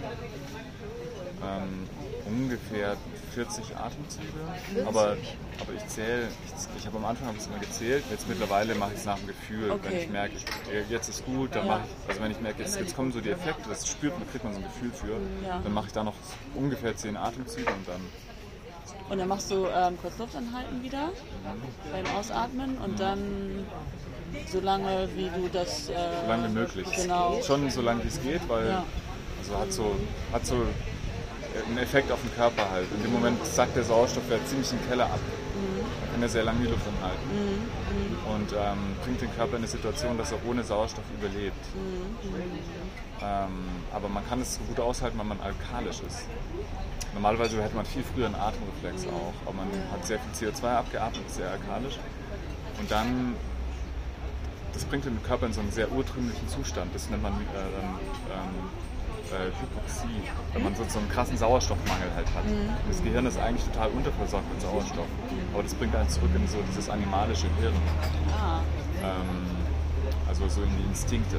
Ähm, 1.42 1.86
ungefähr 2.26 2.96
40 3.34 3.76
Atemzüge. 3.76 4.86
Aber, 4.86 5.16
aber 5.60 5.72
ich 5.76 5.86
zähle, 5.88 6.28
ich, 6.46 6.78
ich 6.80 6.86
habe 6.86 6.96
am 6.98 7.04
Anfang 7.04 7.26
habe 7.28 7.36
ich 7.36 7.42
es 7.42 7.48
immer 7.48 7.58
gezählt, 7.58 8.04
jetzt 8.10 8.28
mittlerweile 8.28 8.74
mache 8.74 8.92
ich 8.92 9.00
es 9.00 9.04
nach 9.04 9.18
dem 9.18 9.26
Gefühl. 9.26 9.70
Okay. 9.70 9.82
Wenn 9.90 9.98
ich 10.00 10.08
merke, 10.08 10.34
äh, 10.72 10.82
jetzt 10.88 11.08
ist 11.08 11.24
gut, 11.26 11.54
dann 11.54 11.66
Ja. 11.66 11.72
mache 11.76 11.82
ich, 11.86 12.08
also 12.10 12.22
wenn 12.22 12.30
ich 12.30 12.40
merke, 12.40 12.62
jetzt, 12.62 12.78
jetzt 12.78 12.94
kommen 12.96 13.12
so 13.12 13.20
die 13.20 13.30
Effekte, 13.30 13.68
das 13.68 13.88
spürt 13.88 14.18
man, 14.18 14.30
kriegt 14.30 14.44
man 14.44 14.54
so 14.54 14.60
ein 14.60 14.64
Gefühl 14.64 14.90
für, 14.92 15.46
Ja. 15.46 15.60
dann 15.62 15.74
mache 15.74 15.86
ich 15.88 15.92
da 15.92 16.04
noch 16.04 16.14
ungefähr 16.54 16.96
10 16.96 17.16
Atemzüge 17.16 17.66
und 17.72 17.88
dann 17.88 18.00
Und 19.10 19.18
dann 19.18 19.28
machst 19.28 19.50
du 19.50 19.66
ähm, 19.66 19.98
kurz 20.00 20.16
Luft 20.18 20.34
anhalten 20.36 20.82
wieder 20.82 21.10
beim 21.92 22.06
Ausatmen 22.16 22.78
und 22.78 22.98
dann 22.98 23.66
so 24.50 24.60
lange, 24.60 25.08
wie 25.14 25.28
du 25.28 25.48
das... 25.52 25.88
Äh, 25.90 25.94
so 26.22 26.28
lange 26.28 26.48
wie 26.48 26.52
möglich. 26.54 26.88
Genau. 26.96 27.40
Schon 27.42 27.68
so 27.70 27.82
lange 27.82 28.02
wie 28.04 28.08
es 28.08 28.20
geht, 28.22 28.48
weil 28.48 28.68
Ja. 28.68 28.84
also 29.40 29.58
hat 29.60 29.72
so, 29.72 29.96
hat 30.32 30.46
so 30.46 30.56
einen 31.66 31.78
Effekt 31.78 32.10
auf 32.10 32.20
den 32.20 32.34
Körper 32.34 32.70
halt. 32.70 32.86
In 32.96 33.02
dem 33.02 33.12
Moment 33.12 33.44
sackt 33.46 33.76
der 33.76 33.84
Sauerstoff 33.84 34.24
ja 34.30 34.36
ziemlich 34.46 34.70
im 34.72 34.88
Keller 34.88 35.06
ab. 35.06 35.20
Man 36.00 36.10
kann 36.12 36.22
ja 36.22 36.28
sehr 36.28 36.44
lange 36.44 36.60
die 36.60 36.70
Luft 36.70 36.86
anhalten. 36.86 37.70
Und 38.26 38.52
ähm, 38.52 38.96
bringt 39.04 39.20
den 39.20 39.34
Körper 39.34 39.52
in 39.52 39.58
eine 39.58 39.68
Situation, 39.68 40.18
dass 40.18 40.32
er 40.32 40.38
ohne 40.46 40.64
Sauerstoff 40.64 41.04
überlebt. 41.18 41.64
Ähm, 43.22 43.50
aber 43.92 44.08
man 44.08 44.26
kann 44.28 44.40
es 44.40 44.56
so 44.56 44.60
gut 44.62 44.80
aushalten, 44.80 45.18
wenn 45.18 45.28
man 45.28 45.40
alkalisch 45.40 46.00
ist. 46.06 46.26
Normalerweise 47.14 47.62
hätte 47.62 47.76
man 47.76 47.86
viel 47.86 48.02
früher 48.02 48.26
einen 48.26 48.34
Atemreflex 48.34 49.06
auch, 49.06 49.32
aber 49.46 49.54
man 49.54 49.68
hat 49.92 50.04
sehr 50.04 50.18
viel 50.18 50.50
CO2 50.50 50.64
abgeatmet, 50.74 51.24
ist 51.26 51.36
sehr 51.36 51.50
alkalisch. 51.50 51.98
Und 52.80 52.90
dann, 52.90 53.36
das 54.72 54.84
bringt 54.84 55.04
den 55.04 55.22
Körper 55.22 55.46
in 55.46 55.52
so 55.52 55.60
einen 55.60 55.70
sehr 55.70 55.92
urtrümlichen 55.92 56.48
Zustand. 56.48 56.92
Das 56.92 57.08
nennt 57.10 57.22
man 57.22 57.32
äh, 57.34 57.36
ähm, 57.36 58.68
äh, 59.34 59.50
Hypoxie, 59.60 60.22
wenn 60.52 60.62
man 60.62 60.74
so, 60.74 60.84
so 60.88 60.98
einen 60.98 61.08
krassen 61.08 61.36
Sauerstoffmangel 61.36 62.08
halt 62.14 62.26
hat. 62.34 62.44
Und 62.44 62.88
das 62.88 63.02
Gehirn 63.02 63.26
ist 63.26 63.38
eigentlich 63.38 63.64
total 63.64 63.90
unterversorgt 63.90 64.48
mit 64.52 64.62
Sauerstoff. 64.62 65.08
Aber 65.52 65.62
das 65.62 65.74
bringt 65.74 65.94
einen 65.94 66.08
zurück 66.08 66.30
in 66.34 66.46
so 66.46 66.58
dieses 66.68 66.88
animalische 66.88 67.48
Hirn. 67.60 67.74
Ah, 68.32 68.60
Ähm, 69.02 69.64
also 70.28 70.48
so 70.48 70.62
in 70.62 70.70
die 70.76 70.84
Instinkte. 70.84 71.36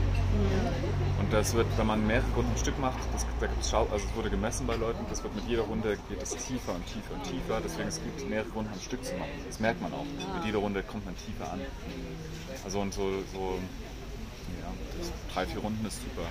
Und 1.19 1.33
das 1.33 1.53
wird, 1.53 1.67
wenn 1.77 1.87
man 1.87 2.05
mehrere 2.05 2.31
Runden 2.35 2.51
am 2.51 2.57
Stück 2.57 2.79
macht, 2.79 2.97
das, 3.13 3.25
da 3.39 3.47
gibt's 3.47 3.69
Schau, 3.69 3.87
also 3.91 4.05
es 4.05 4.15
wurde 4.15 4.29
gemessen 4.29 4.67
bei 4.67 4.75
Leuten, 4.75 5.05
das 5.09 5.23
wird 5.23 5.35
mit 5.35 5.45
jeder 5.47 5.63
Runde 5.63 5.97
geht 6.09 6.21
es 6.21 6.31
tiefer 6.31 6.73
und 6.73 6.85
tiefer 6.85 7.13
und 7.13 7.23
tiefer. 7.23 7.61
Deswegen 7.63 7.87
es 7.87 7.99
gut, 8.01 8.29
mehrere 8.29 8.49
Runden 8.51 8.71
am 8.73 8.79
Stück 8.79 9.03
zu 9.03 9.13
machen. 9.15 9.31
Das 9.47 9.59
merkt 9.59 9.81
man 9.81 9.93
auch. 9.93 10.05
Mit 10.35 10.45
jeder 10.45 10.59
Runde 10.59 10.83
kommt 10.83 11.05
man 11.05 11.15
tiefer 11.17 11.51
an. 11.51 11.61
Also 12.63 12.79
und 12.79 12.93
so, 12.93 13.11
so 13.33 13.59
ja, 14.61 14.71
drei, 15.33 15.45
vier 15.45 15.59
Runden 15.59 15.85
ist 15.85 16.01
super. 16.01 16.27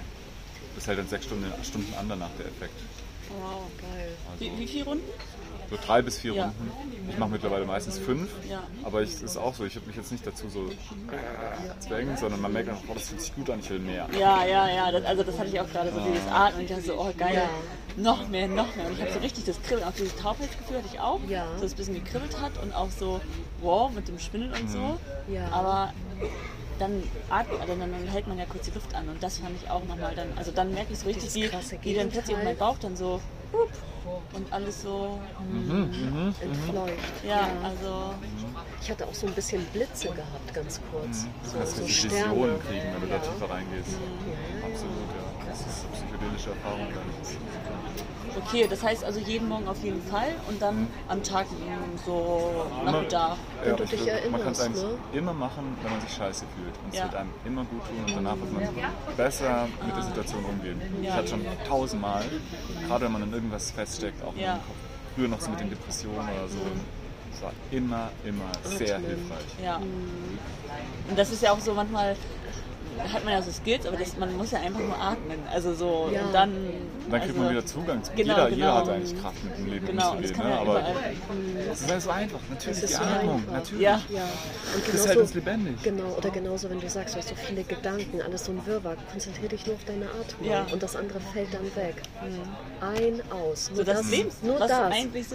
Das 0.75 0.87
hält 0.87 0.99
dann 0.99 1.09
sechs 1.09 1.25
Stunden, 1.27 1.47
Stunden 1.63 1.95
an 1.99 2.09
danach 2.09 2.31
der 2.39 2.47
Effekt. 2.47 2.75
wow. 3.31 3.63
Geil. 3.81 4.09
Wie, 4.39 4.49
Also 4.49 4.61
wie 4.61 4.67
viele 4.67 4.85
Runden? 4.85 5.05
so 5.71 5.79
drei 5.87 6.03
bis 6.03 6.19
vier 6.19 6.35
Ja. 6.35 6.45
Runden. 6.45 7.09
Ich 7.09 7.17
mache 7.19 7.31
mittlerweile 7.31 7.65
meistens 7.65 7.99
fünf. 7.99 8.29
Ja. 8.51 8.63
Aber 8.83 9.01
es 9.03 9.23
ist 9.23 9.37
auch 9.39 9.55
so, 9.55 9.65
ich 9.65 9.75
habe 9.77 9.87
mich 9.87 9.97
jetzt 9.97 10.13
nicht 10.13 10.27
dazu 10.27 10.49
so 10.51 10.67
äh, 10.69 11.81
zwängen, 11.81 12.17
sondern 12.19 12.41
man 12.43 12.53
merkt 12.53 12.69
einfach, 12.69 12.83
oh, 12.89 12.95
das 12.95 13.09
fühlt 13.09 13.21
sich 13.23 13.35
gut 13.35 13.49
an, 13.51 13.61
ich 13.61 13.71
will 13.71 13.79
mehr. 13.79 14.07
Ja, 14.19 14.45
ja, 14.45 14.69
ja. 14.69 14.93
Das, 14.93 15.05
also 15.05 15.23
das 15.23 15.39
hatte 15.39 15.49
ich 15.49 15.59
auch 15.61 15.69
gerade 15.71 15.91
so 15.93 16.01
dieses 16.01 16.27
Atmen. 16.29 16.63
Ich 16.65 16.69
dachte 16.69 16.83
so, 16.83 17.01
oh 17.01 17.13
geil, 17.17 17.35
Ja. 17.35 17.49
noch 17.97 18.29
mehr, 18.29 18.47
noch 18.47 18.75
mehr. 18.77 18.87
Und 18.87 18.93
ich 18.93 19.01
habe 19.01 19.13
so 19.13 19.19
richtig 19.21 19.45
das 19.45 19.61
Kribbeln, 19.63 19.89
auch 19.89 19.93
dieses 19.95 20.15
Taubheitsgefühl 20.17 20.77
hatte 20.79 20.89
ich 20.93 21.01
auch. 21.01 21.21
Ja. 21.29 21.47
So 21.57 21.63
dass 21.63 21.65
es 21.65 21.73
ein 21.73 21.77
bisschen 21.77 21.95
gekribbelt 22.05 22.41
hat 22.41 22.53
und 22.63 22.75
auch 22.75 22.91
so, 22.91 23.21
wow, 23.63 23.91
mit 23.91 24.07
dem 24.09 24.19
Schwindeln 24.19 24.53
und 24.53 24.71
so. 24.71 24.99
Ja. 25.33 25.49
Aber 25.51 25.93
dann 26.79 27.03
atmet, 27.31 27.61
also 27.61 27.75
dann, 27.77 27.91
dann 27.93 28.09
hält 28.09 28.27
man 28.27 28.39
ja 28.39 28.45
kurz 28.47 28.65
die 28.67 28.73
Luft 28.73 28.95
an 28.95 29.09
und 29.09 29.23
das 29.23 29.39
fand 29.39 29.57
ich 29.63 29.71
auch 29.71 29.85
nochmal 29.85 30.15
dann, 30.15 30.29
also 30.37 30.51
dann 30.51 30.73
merke 30.73 30.93
ich 30.93 30.99
so 30.99 31.07
richtig, 31.07 31.35
wie, 31.35 31.51
wie 31.83 31.95
dann 31.95 32.09
plötzlich 32.11 32.37
mein 32.43 32.57
Bauch 32.57 32.77
dann 32.79 32.97
so 32.97 33.21
und 34.33 34.53
alles 34.53 34.83
so, 34.83 35.19
Entfleucht. 36.41 36.93
ja, 37.27 37.49
also 37.63 38.15
Ich 38.83 38.91
hatte 38.91 39.07
auch 39.07 39.15
so 39.15 39.27
ein 39.27 39.33
bisschen 39.33 39.65
Blitze 39.67 40.09
gehabt, 40.09 40.53
ganz 40.53 40.81
kurz. 40.91 41.25
Du 41.45 41.49
So, 41.51 41.57
kannst 41.59 41.77
so 41.77 41.83
richtig 41.85 42.11
Sterne. 42.11 42.33
Visionen 42.33 42.61
kriegen, 42.61 42.83
wenn 42.93 43.01
du 43.01 43.07
da 43.07 43.15
Ja. 43.15 43.21
tiefer 43.21 43.51
reingehst. 43.51 43.95
Absolut, 44.63 45.09
ja. 45.15 45.49
Das 45.49 45.61
ist 45.61 45.85
eine 45.87 45.93
psychedelische 45.95 46.51
Erfahrung 46.51 46.89
dann. 46.93 48.14
Okay, 48.37 48.67
das 48.69 48.83
heißt 48.83 49.05
also 49.05 49.21
jeden 49.21 49.49
Morgen 49.49 49.69
auf 49.69 49.83
jeden 49.83 50.03
Fall 50.03 50.35
und 50.49 50.61
dann 50.61 50.81
mhm. 50.81 50.89
am 51.09 51.23
Tag 51.23 51.47
so 52.05 52.67
Nachmittag. 52.85 53.37
Wenn 53.63 53.71
ja, 53.71 53.77
du 53.77 53.85
dich 53.85 54.07
erinnerst. 54.07 54.31
Man 54.33 54.43
kann 54.43 54.53
es 54.53 54.61
eigentlich 54.61 54.83
ne? 54.83 54.99
immer 55.13 55.33
machen, 55.33 55.77
wenn 55.83 55.93
man 55.93 56.01
sich 56.01 56.13
scheiße 56.13 56.45
fühlt. 56.57 56.75
Und 56.85 56.93
es 56.93 56.99
ja. 56.99 57.05
wird 57.05 57.15
einem 57.15 57.31
immer 57.45 57.65
gut 57.65 57.81
tun 57.87 58.05
und 58.07 58.17
danach 58.17 58.37
wird 58.37 58.53
man 58.53 59.17
besser 59.17 59.69
mit 59.87 59.97
der 59.97 60.03
Situation 60.03 60.45
umgehen. 60.45 60.81
Ja. 61.03 61.11
Ich 61.11 61.15
hatte 61.15 61.29
schon 61.29 61.47
tausendmal, 61.67 62.25
gerade 62.87 63.05
wenn 63.05 63.13
man 63.13 63.23
in 63.23 63.33
irgendwas 63.33 63.71
feststeckt, 63.71 64.23
auch 64.25 64.35
ja. 64.37 64.55
im 64.55 64.59
Kopf. 64.61 64.77
Früher 65.15 65.29
noch 65.29 65.41
so 65.41 65.51
mit 65.51 65.61
den 65.61 65.71
Depressionen 65.71 66.19
oder 66.19 66.49
so. 66.49 66.59
Es 67.33 67.43
war 67.43 67.53
immer, 67.71 68.11
immer 68.25 68.51
sehr 68.65 68.99
hilfreich. 68.99 69.63
Ja. 69.63 69.77
Und 69.77 71.19
das 71.19 71.33
ist 71.33 71.43
ja 71.43 71.53
auch 71.53 71.61
so 71.61 71.75
manchmal, 71.75 72.17
hat 72.99 73.25
man 73.25 73.35
ja 73.35 73.43
so 73.43 73.51
Skills, 73.51 73.87
aber 73.87 73.97
das, 73.97 74.17
man 74.17 74.37
muss 74.37 74.51
ja 74.51 74.61
einfach 74.61 74.81
nur 74.81 74.99
atmen. 74.99 75.39
Also 75.53 75.75
so 75.75 76.11
ja. 76.13 76.23
und 76.23 76.33
dann. 76.33 76.53
dann 77.11 77.21
kriegt 77.21 77.33
also, 77.33 77.43
man 77.43 77.51
wieder 77.51 77.67
Zugang 77.67 78.03
zu. 78.03 78.13
Genau, 78.13 78.35
jeder, 78.35 78.45
genau. 78.45 78.57
jeder 78.57 78.75
hat 78.75 78.89
eigentlich 78.89 79.21
Kraft 79.21 79.45
mit 79.45 79.59
dem 79.59 79.67
Leben 79.67 79.87
genau, 79.87 80.13
umzugehen. 80.13 80.49
Ne? 80.49 80.59
Aber 80.59 80.83
es 81.73 81.81
ist 81.83 82.03
so 82.03 82.11
einfach. 82.11 82.41
Natürlich 82.51 82.85
die 82.87 82.95
Atmung. 82.95 83.35
Einfach. 83.37 83.53
Natürlich. 83.53 83.83
Ja. 83.83 84.03
ja. 84.09 84.23
Und 84.75 84.95
das 84.95 85.07
hält 85.07 85.17
uns 85.19 85.35
lebendig. 85.35 85.83
Genau, 85.83 86.15
oder 86.17 86.31
genauso, 86.31 86.71
wenn 86.71 86.81
du 86.81 86.89
sagst, 86.89 87.15
du 87.15 87.19
hast 87.19 87.29
so 87.29 87.35
viele 87.35 87.65
Gedanken, 87.65 88.23
alles 88.23 88.45
so 88.45 88.53
ein 88.53 88.67
Wirrwarr, 88.67 88.97
konzentriere 89.11 89.49
dich 89.49 89.67
nur 89.67 89.77
auf 89.77 89.85
deine 89.85 90.07
Atmung 90.07 90.49
ja. 90.49 90.67
und 90.73 90.83
das 90.83 90.97
andere 90.97 91.21
fällt 91.21 91.53
dann 91.53 91.65
weg. 91.77 92.03
Mhm. 92.23 92.43
Ein, 92.81 93.23
aus. 93.31 93.71
Nur 93.71 93.79
so 93.79 93.85
das, 93.85 93.99
das 93.99 94.11
Lebens, 94.11 94.43
nur 94.43 94.59
das. 94.59 94.71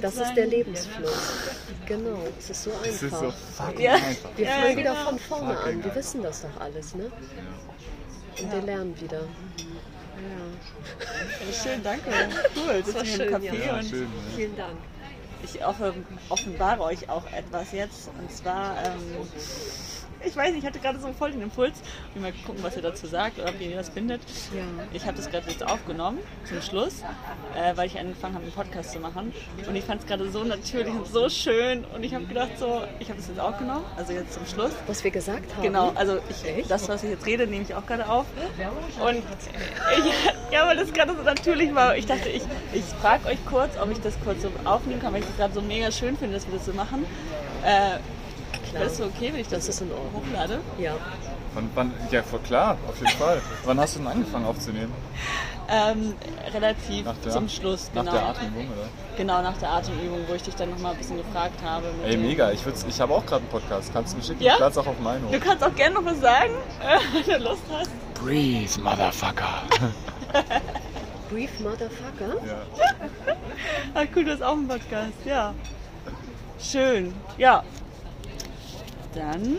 Das 0.02 0.16
ist 0.16 0.34
der 0.36 0.48
Lebensfluss. 0.48 1.34
Genau, 1.86 2.20
es 2.38 2.50
ist 2.50 2.64
so 2.64 2.72
einfach. 2.72 2.88
Ist 2.88 3.00
so 3.00 3.34
fucking 3.58 3.82
ja. 3.82 3.94
einfach. 3.94 4.30
Wir 4.36 4.48
fangen 4.48 4.78
wieder 4.78 4.92
genau. 4.92 5.06
von 5.06 5.20
vorne 5.20 5.58
an. 5.58 5.84
Wir 5.84 5.96
wissen 5.96 6.24
das 6.24 6.42
doch 6.42 6.62
alles, 6.62 6.96
ne? 6.96 7.12
Und 8.42 8.52
wir 8.52 8.62
lernen 8.62 9.00
wieder. 9.00 9.22
Ja. 9.22 9.28
schön, 11.54 11.84
danke. 11.84 12.10
Cool, 12.56 12.84
das 12.86 12.96
war 12.96 13.06
schön, 13.06 13.30
im 13.30 13.36
Café 13.36 13.66
ja. 13.66 13.76
und 13.76 13.86
schön, 13.86 14.08
vielen 14.36 14.56
Dank. 14.56 14.78
Ich 15.44 15.60
offenbare 16.30 16.84
euch 16.84 17.10
auch 17.10 17.26
etwas 17.32 17.72
jetzt. 17.72 18.10
Und 18.20 18.32
zwar 18.32 18.76
ähm, 18.84 19.28
ich 20.26 20.36
weiß 20.36 20.52
nicht, 20.52 20.60
ich 20.60 20.66
hatte 20.66 20.80
gerade 20.80 21.00
so 21.00 21.12
voll 21.14 21.32
den 21.32 21.42
Impuls. 21.42 21.82
Ich 22.14 22.22
mal 22.22 22.32
gucken, 22.46 22.64
was 22.64 22.76
ihr 22.76 22.82
dazu 22.82 23.08
sagt 23.08 23.40
oder 23.40 23.50
ob 23.50 23.62
ihr 23.62 23.76
das 23.76 23.90
findet. 23.90 24.22
Ja. 24.54 24.64
Ich 24.94 25.06
habe 25.06 25.18
das 25.18 25.30
gerade 25.30 25.50
jetzt 25.50 25.66
aufgenommen 25.66 26.20
zum 26.46 26.62
Schluss, 26.62 27.04
äh, 27.56 27.76
weil 27.76 27.88
ich 27.88 28.00
angefangen 28.00 28.36
habe, 28.36 28.44
einen 28.44 28.54
Podcast 28.54 28.92
zu 28.92 29.00
machen. 29.00 29.34
Und 29.68 29.76
ich 29.76 29.84
fand 29.84 30.02
es 30.02 30.08
gerade 30.08 30.30
so 30.30 30.44
natürlich 30.44 30.94
und 30.94 31.08
so 31.08 31.30
schön. 31.30 31.86
Und 31.96 32.04
ich 32.04 32.14
habe 32.14 32.26
gedacht, 32.26 32.58
so, 32.58 32.82
ich 33.00 33.10
habe 33.10 33.20
es 33.20 33.28
jetzt 33.28 33.40
aufgenommen, 33.40 33.86
also 33.98 34.14
jetzt 34.14 34.34
zum 34.34 34.46
Schluss. 34.46 34.72
Was 34.88 35.04
wir 35.04 35.12
gesagt 35.12 35.56
haben. 35.56 35.64
Genau, 35.64 35.92
also 35.96 36.20
ich, 36.30 36.68
das, 36.68 36.88
was 36.90 37.04
ich 37.04 37.12
jetzt 37.12 37.26
rede, 37.26 37.48
nehme 37.48 37.64
ich 37.64 37.74
auch 37.76 37.86
gerade 37.86 38.08
auf. 38.10 38.26
Und 39.02 39.16
ich, 39.16 39.24
ja, 40.52 40.68
weil 40.68 40.78
das 40.78 40.94
gerade 40.94 41.16
so 41.16 41.24
natürlich 41.24 41.74
war. 41.74 41.96
Ich 41.96 42.06
dachte, 42.06 42.30
ich, 42.30 42.44
ich 42.74 42.84
frage 43.02 43.28
euch 43.28 43.44
kurz, 43.46 43.78
ob 43.82 43.92
ich 43.92 44.00
das 44.00 44.14
kurz 44.24 44.42
so 44.42 44.52
aufnehmen 44.66 45.02
kann, 45.02 45.14
weil 45.14 45.22
ich 45.22 45.28
das 45.28 45.38
gerade 45.38 45.54
so 45.54 45.62
mega 45.62 45.92
schön 45.92 46.18
finde, 46.18 46.36
dass 46.36 46.48
wir 46.48 46.58
das 46.58 46.66
so 46.66 46.74
machen. 46.74 47.06
Äh, 47.64 48.00
das 48.74 49.02
okay, 49.02 49.32
wenn 49.34 49.42
ich 49.42 49.48
das, 49.48 49.66
das 49.66 49.76
ist 49.76 49.82
in 49.82 49.92
Ordnung. 49.92 50.24
hochlade? 50.24 50.60
Ja. 50.78 50.96
Wann, 51.54 51.70
wann, 51.76 51.94
ja, 52.12 52.22
klar, 52.22 52.78
auf 52.88 53.00
jeden 53.00 53.18
Fall. 53.18 53.42
wann 53.66 53.80
hast 53.80 53.96
du 53.96 54.00
denn 54.00 54.08
angefangen 54.08 54.46
aufzunehmen? 54.46 54.94
Ähm, 55.72 56.16
relativ 56.52 57.06
der, 57.24 57.32
zum 57.32 57.48
Schluss, 57.48 57.92
genau. 57.94 58.06
Nach 58.06 58.14
der 58.14 58.28
Atemübung, 58.30 58.68
oder? 58.70 58.90
Genau, 59.18 59.42
nach 59.42 59.58
der 59.58 59.70
Atemübung, 59.70 60.20
wo 60.28 60.34
ich 60.34 60.42
dich 60.42 60.56
dann 60.56 60.72
nochmal 60.72 60.94
ein 60.94 60.98
bisschen 60.98 61.18
gefragt 61.18 61.62
habe. 61.64 61.86
Ey, 62.06 62.18
mega. 62.18 62.52
Ich, 62.52 62.62
ich 62.88 63.00
habe 63.00 63.14
auch 63.14 63.26
gerade 63.26 63.42
einen 63.42 63.50
Podcast. 63.50 63.92
Kannst 63.94 64.14
du 64.14 64.18
mir 64.18 64.24
schicken? 64.24 64.42
Ja? 64.42 64.54
Ich 64.54 64.60
lade 64.60 64.80
auch 64.80 64.88
auf 64.88 65.00
meinen 65.00 65.26
hoch. 65.26 65.32
Du 65.32 65.40
kannst 65.40 65.64
auch 65.64 65.76
gerne 65.76 65.96
noch 65.96 66.06
was 66.06 66.20
sagen, 66.22 66.54
wenn 67.14 67.40
du 67.40 67.50
Lust 67.50 67.62
hast. 67.72 67.92
Breathe, 68.16 68.82
Motherfucker. 68.82 69.64
Breathe, 71.30 71.52
Motherfucker? 71.60 72.46
Ja. 72.48 72.62
Ach 73.94 74.06
cool, 74.16 74.26
du 74.26 74.32
hast 74.32 74.42
auch 74.42 74.54
einen 74.54 74.68
Podcast, 74.68 75.14
ja. 75.26 75.54
Schön. 76.60 77.14
Ja, 77.38 77.64
dann. 79.14 79.58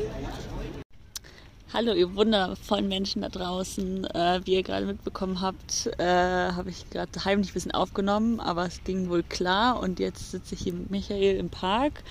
Hallo, 1.73 1.92
ihr 1.92 2.14
wundervollen 2.16 2.88
Menschen 2.88 3.23
da 3.23 3.28
draußen. 3.28 4.04
Äh, 4.07 4.40
wie 4.45 4.54
ihr 4.54 4.62
gerade 4.62 4.87
mitbekommen 4.87 5.40
habt, 5.40 5.88
äh, 5.99 6.04
habe 6.04 6.71
ich 6.71 6.90
gerade 6.90 7.25
heimlich 7.25 7.50
ein 7.50 7.54
bisschen 7.54 7.73
aufgenommen, 7.73 8.40
aber 8.40 8.66
es 8.66 8.83
ging 8.83 9.09
wohl 9.09 9.23
klar. 9.23 9.80
Und 9.80 10.00
jetzt 10.00 10.33
sitze 10.33 10.54
ich 10.54 10.62
hier 10.62 10.73
mit 10.73 10.90
Michael 10.90 11.37
im 11.37 11.49
Park 11.49 12.02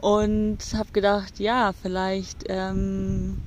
und 0.00 0.58
habe 0.74 0.92
gedacht, 0.92 1.40
ja, 1.40 1.72
vielleicht 1.82 2.44
ähm, 2.48 3.42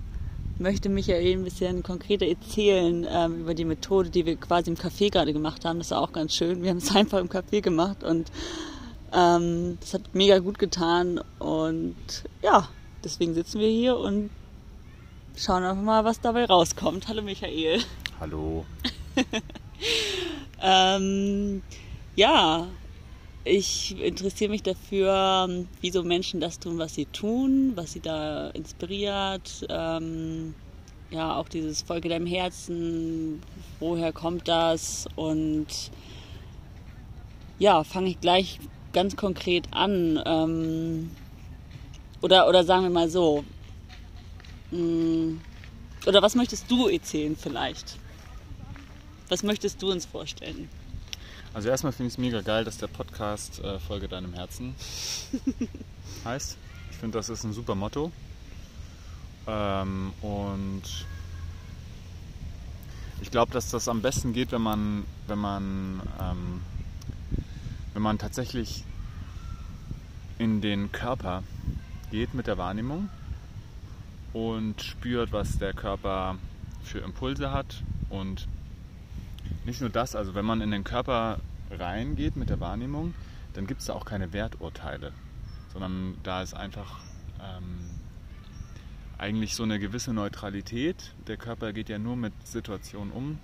möchte 0.59 0.89
Michael 0.89 1.37
ein 1.37 1.43
bisschen 1.43 1.83
konkreter 1.83 2.27
erzählen 2.27 3.07
ähm, 3.09 3.41
über 3.41 3.53
die 3.53 3.65
Methode, 3.65 4.09
die 4.09 4.25
wir 4.25 4.35
quasi 4.35 4.69
im 4.69 4.77
Café 4.77 5.09
gerade 5.09 5.31
gemacht 5.31 5.63
haben. 5.65 5.79
Das 5.79 5.91
war 5.91 6.01
auch 6.01 6.11
ganz 6.11 6.35
schön. 6.35 6.63
Wir 6.63 6.69
haben 6.69 6.77
es 6.77 6.93
einfach 6.95 7.19
im 7.19 7.29
Café 7.29 7.61
gemacht 7.61 8.03
und 8.03 8.29
ähm, 9.13 9.77
das 9.79 9.93
hat 9.93 10.13
mega 10.13 10.39
gut 10.39 10.59
getan. 10.59 11.21
Und 11.39 11.95
ja, 12.41 12.67
Deswegen 13.03 13.33
sitzen 13.33 13.59
wir 13.59 13.67
hier 13.67 13.97
und 13.97 14.29
schauen 15.35 15.63
einfach 15.63 15.83
mal, 15.83 16.05
was 16.05 16.21
dabei 16.21 16.45
rauskommt. 16.45 17.09
Hallo 17.09 17.21
Michael. 17.21 17.81
Hallo. 18.19 18.65
ähm, 20.61 21.61
ja, 22.15 22.67
ich 23.43 23.99
interessiere 24.01 24.51
mich 24.51 24.63
dafür, 24.63 25.49
wie 25.81 25.91
so 25.91 26.03
Menschen 26.03 26.39
das 26.39 26.59
tun, 26.59 26.77
was 26.77 26.95
sie 26.95 27.05
tun, 27.07 27.73
was 27.75 27.91
sie 27.91 27.99
da 27.99 28.49
inspiriert. 28.51 29.65
Ähm, 29.67 30.55
ja, 31.11 31.35
auch 31.35 31.49
dieses 31.49 31.81
Folge 31.81 32.07
deinem 32.07 32.25
Herzen, 32.25 33.43
woher 33.81 34.13
kommt 34.13 34.47
das? 34.47 35.07
Und 35.17 35.67
ja, 37.59 37.83
fange 37.83 38.11
ich 38.11 38.21
gleich 38.21 38.61
ganz 38.93 39.17
konkret 39.17 39.67
an. 39.71 40.21
Ähm, 40.25 41.11
oder, 42.23 42.47
oder 42.47 42.63
sagen 42.63 42.83
wir 42.83 42.89
mal 42.89 43.09
so. 43.09 43.43
Mm, 44.71 45.39
oder 46.05 46.21
was 46.21 46.35
möchtest 46.35 46.71
du 46.71 46.87
erzählen 46.87 47.35
vielleicht? 47.35 47.97
Was 49.27 49.43
möchtest 49.43 49.81
du 49.81 49.91
uns 49.91 50.05
vorstellen? 50.05 50.69
Also 51.53 51.67
erstmal 51.67 51.91
finde 51.91 52.07
ich 52.07 52.13
es 52.13 52.17
mega 52.17 52.39
geil, 52.41 52.63
dass 52.63 52.77
der 52.77 52.87
Podcast 52.87 53.59
äh, 53.59 53.77
Folge 53.77 54.07
deinem 54.07 54.33
Herzen 54.33 54.73
heißt. 56.25 56.57
Ich 56.91 56.97
finde, 56.97 57.17
das 57.17 57.27
ist 57.27 57.43
ein 57.43 57.51
super 57.51 57.75
Motto. 57.75 58.09
Ähm, 59.45 60.13
und 60.21 60.83
ich 63.21 63.31
glaube, 63.31 63.51
dass 63.51 63.69
das 63.69 63.89
am 63.89 64.01
besten 64.01 64.31
geht, 64.31 64.53
wenn 64.53 64.61
man, 64.61 65.03
wenn 65.27 65.39
man, 65.39 66.01
ähm, 66.21 66.61
wenn 67.93 68.01
man 68.01 68.17
tatsächlich 68.17 68.85
in 70.39 70.61
den 70.61 70.93
Körper 70.93 71.43
geht 72.13 72.35
mit 72.35 72.45
der 72.45 72.59
Wahrnehmung 72.59 73.09
und 74.33 74.79
spürt, 74.83 75.31
was 75.31 75.57
der 75.57 75.73
Körper 75.73 76.37
für 76.83 76.99
Impulse 76.99 77.51
hat. 77.51 77.81
Und 78.11 78.47
nicht 79.65 79.81
nur 79.81 79.89
das, 79.89 80.15
also 80.15 80.35
wenn 80.35 80.45
man 80.45 80.61
in 80.61 80.69
den 80.69 80.83
Körper 80.83 81.39
reingeht 81.71 82.35
mit 82.35 82.51
der 82.51 82.59
Wahrnehmung, 82.59 83.15
dann 83.53 83.65
gibt 83.65 83.79
es 83.81 83.87
da 83.87 83.93
auch 83.93 84.05
keine 84.05 84.31
Werturteile, 84.31 85.11
sondern 85.73 86.15
da 86.21 86.43
ist 86.43 86.53
einfach 86.53 86.99
ähm, 87.41 87.79
eigentlich 89.17 89.55
so 89.55 89.63
eine 89.63 89.79
gewisse 89.79 90.13
Neutralität. 90.13 91.15
Der 91.25 91.37
Körper 91.37 91.73
geht 91.73 91.89
ja 91.89 91.97
nur 91.97 92.15
mit 92.15 92.33
Situationen 92.43 93.11
um, 93.11 93.39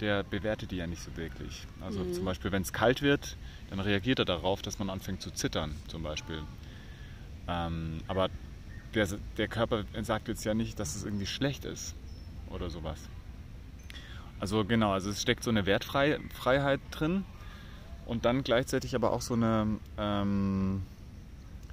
der 0.00 0.24
bewertet 0.24 0.72
die 0.72 0.78
ja 0.78 0.88
nicht 0.88 1.02
so 1.02 1.16
wirklich. 1.16 1.64
Also 1.80 2.00
mhm. 2.00 2.12
zum 2.12 2.24
Beispiel, 2.24 2.50
wenn 2.50 2.62
es 2.62 2.72
kalt 2.72 3.02
wird, 3.02 3.36
dann 3.70 3.78
reagiert 3.78 4.18
er 4.18 4.24
darauf, 4.24 4.62
dass 4.62 4.80
man 4.80 4.90
anfängt 4.90 5.22
zu 5.22 5.30
zittern, 5.30 5.76
zum 5.86 6.02
Beispiel. 6.02 6.42
Ähm, 7.48 7.98
aber 8.06 8.30
der, 8.94 9.08
der 9.36 9.48
Körper 9.48 9.84
sagt 10.02 10.28
jetzt 10.28 10.44
ja 10.44 10.54
nicht, 10.54 10.78
dass 10.78 10.96
es 10.96 11.04
irgendwie 11.04 11.26
schlecht 11.26 11.64
ist 11.64 11.94
oder 12.50 12.70
sowas. 12.70 12.98
Also 14.40 14.64
genau, 14.64 14.92
also 14.92 15.10
es 15.10 15.22
steckt 15.22 15.42
so 15.42 15.50
eine 15.50 15.66
Wertfreiheit 15.66 16.80
drin 16.90 17.24
und 18.06 18.24
dann 18.24 18.42
gleichzeitig 18.42 18.94
aber 18.94 19.12
auch 19.12 19.22
so 19.22 19.34
eine, 19.34 19.78
ähm, 19.96 20.82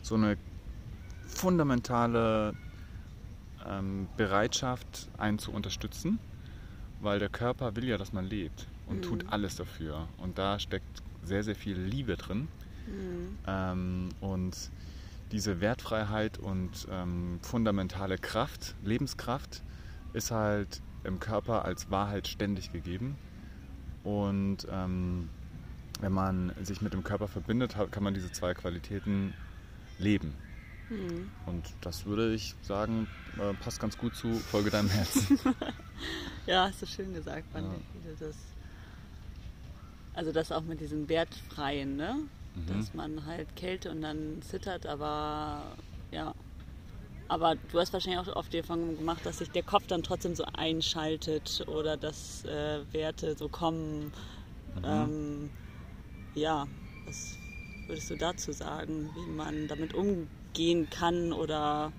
so 0.01 0.15
eine 0.15 0.37
fundamentale 1.27 2.53
ähm, 3.67 4.07
Bereitschaft, 4.17 5.09
einen 5.17 5.39
zu 5.39 5.51
unterstützen, 5.51 6.19
weil 7.01 7.19
der 7.19 7.29
Körper 7.29 7.75
will 7.75 7.85
ja, 7.85 7.97
dass 7.97 8.13
man 8.13 8.25
lebt 8.25 8.67
und 8.87 8.97
mhm. 8.97 9.01
tut 9.01 9.25
alles 9.29 9.55
dafür. 9.55 10.07
Und 10.17 10.37
da 10.37 10.59
steckt 10.59 11.03
sehr, 11.23 11.43
sehr 11.43 11.55
viel 11.55 11.77
Liebe 11.77 12.15
drin. 12.17 12.47
Mhm. 12.87 13.37
Ähm, 13.47 14.09
und 14.21 14.55
diese 15.31 15.61
Wertfreiheit 15.61 16.37
und 16.37 16.87
ähm, 16.91 17.39
fundamentale 17.41 18.17
Kraft, 18.17 18.75
Lebenskraft, 18.83 19.63
ist 20.13 20.31
halt 20.31 20.81
im 21.03 21.19
Körper 21.19 21.65
als 21.65 21.89
Wahrheit 21.89 22.27
ständig 22.27 22.71
gegeben. 22.71 23.17
Und 24.03 24.67
ähm, 24.69 25.29
wenn 25.99 26.11
man 26.11 26.51
sich 26.63 26.81
mit 26.81 26.93
dem 26.93 27.03
Körper 27.03 27.27
verbindet, 27.27 27.75
kann 27.91 28.03
man 28.03 28.13
diese 28.13 28.31
zwei 28.31 28.53
Qualitäten 28.53 29.33
leben. 29.99 30.33
Mhm. 30.89 31.29
Und 31.45 31.63
das 31.81 32.05
würde 32.05 32.33
ich 32.33 32.55
sagen, 32.61 33.07
äh, 33.37 33.53
passt 33.53 33.79
ganz 33.79 33.97
gut 33.97 34.15
zu 34.15 34.33
Folge 34.33 34.69
deinem 34.69 34.89
Herzen. 34.89 35.39
ja, 36.45 36.67
hast 36.67 36.81
du 36.81 36.85
schön 36.85 37.13
gesagt, 37.13 37.45
fand 37.53 37.67
ja. 37.67 37.79
ich. 38.03 38.19
Das 38.19 38.35
also 40.13 40.31
das 40.31 40.51
auch 40.51 40.63
mit 40.63 40.81
diesem 40.81 41.07
Wertfreien, 41.07 41.95
ne? 41.95 42.17
Mhm. 42.55 42.67
Dass 42.67 42.93
man 42.93 43.25
halt 43.25 43.55
Kälte 43.55 43.91
und 43.91 44.01
dann 44.01 44.41
zittert, 44.41 44.85
aber 44.85 45.75
ja. 46.11 46.33
Aber 47.27 47.55
du 47.55 47.79
hast 47.79 47.93
wahrscheinlich 47.93 48.19
auch 48.27 48.35
oft 48.35 48.51
die 48.51 48.57
Erfahrung 48.57 48.97
gemacht, 48.97 49.25
dass 49.25 49.37
sich 49.37 49.49
der 49.51 49.63
Kopf 49.63 49.87
dann 49.87 50.03
trotzdem 50.03 50.35
so 50.35 50.43
einschaltet 50.53 51.63
oder 51.67 51.95
dass 51.95 52.43
äh, 52.43 52.83
Werte 52.91 53.37
so 53.37 53.47
kommen. 53.47 54.11
Mhm. 54.75 54.83
Ähm, 54.83 55.51
ja, 56.33 56.67
was 57.05 57.37
würdest 57.87 58.09
du 58.09 58.17
dazu 58.17 58.51
sagen, 58.51 59.11
wie 59.15 59.27
man 59.27 59.67
damit 59.67 59.93
umgehen 59.93 60.89
kann 60.89 61.31
oder 61.31 61.93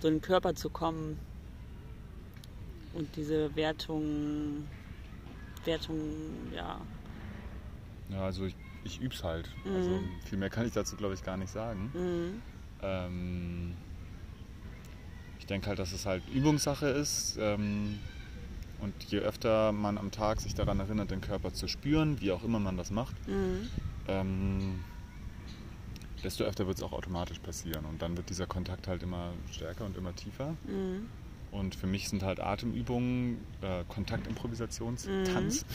so 0.00 0.08
in 0.08 0.14
den 0.14 0.20
Körper 0.20 0.54
zu 0.54 0.70
kommen 0.70 1.18
und 2.92 3.16
diese 3.16 3.54
Wertung, 3.56 4.68
Wertung, 5.64 6.52
ja. 6.52 6.80
Ja, 8.08 8.24
also 8.26 8.44
ich, 8.44 8.54
ich 8.84 9.00
üb's 9.00 9.24
halt. 9.24 9.48
Mhm. 9.64 9.76
Also 9.76 10.00
viel 10.24 10.38
mehr 10.38 10.50
kann 10.50 10.66
ich 10.66 10.72
dazu, 10.72 10.96
glaube 10.96 11.14
ich, 11.14 11.22
gar 11.22 11.36
nicht 11.36 11.50
sagen. 11.50 11.90
Mhm. 11.94 12.42
Ähm, 12.82 13.74
ich 15.38 15.46
denke 15.46 15.68
halt, 15.68 15.78
dass 15.78 15.92
es 15.92 16.06
halt 16.06 16.22
Übungssache 16.32 16.86
ist. 16.86 17.36
Ähm, 17.40 17.98
und 18.80 18.94
je 19.04 19.20
öfter 19.20 19.70
man 19.70 19.96
am 19.96 20.10
Tag 20.10 20.40
sich 20.40 20.54
daran 20.54 20.80
erinnert, 20.80 21.10
den 21.12 21.20
Körper 21.20 21.52
zu 21.52 21.68
spüren, 21.68 22.20
wie 22.20 22.32
auch 22.32 22.42
immer 22.42 22.58
man 22.58 22.76
das 22.76 22.90
macht, 22.90 23.14
mhm. 23.28 23.68
ähm, 24.08 24.80
desto 26.24 26.42
öfter 26.44 26.66
wird 26.66 26.78
es 26.78 26.82
auch 26.82 26.92
automatisch 26.92 27.38
passieren. 27.38 27.84
Und 27.84 28.02
dann 28.02 28.16
wird 28.16 28.28
dieser 28.28 28.46
Kontakt 28.46 28.88
halt 28.88 29.02
immer 29.02 29.32
stärker 29.50 29.84
und 29.84 29.96
immer 29.96 30.14
tiefer. 30.14 30.56
Mhm. 30.66 31.08
Und 31.52 31.74
für 31.74 31.86
mich 31.86 32.08
sind 32.08 32.22
halt 32.22 32.40
Atemübungen, 32.40 33.36
äh, 33.60 33.84
Kontaktimprovisationstanz, 33.86 35.66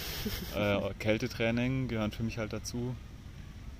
mhm. 0.56 0.60
äh, 0.60 0.94
Kältetraining 0.98 1.88
gehören 1.88 2.12
für 2.12 2.24
mich 2.24 2.40
halt 2.40 2.52
dazu. 2.52 2.96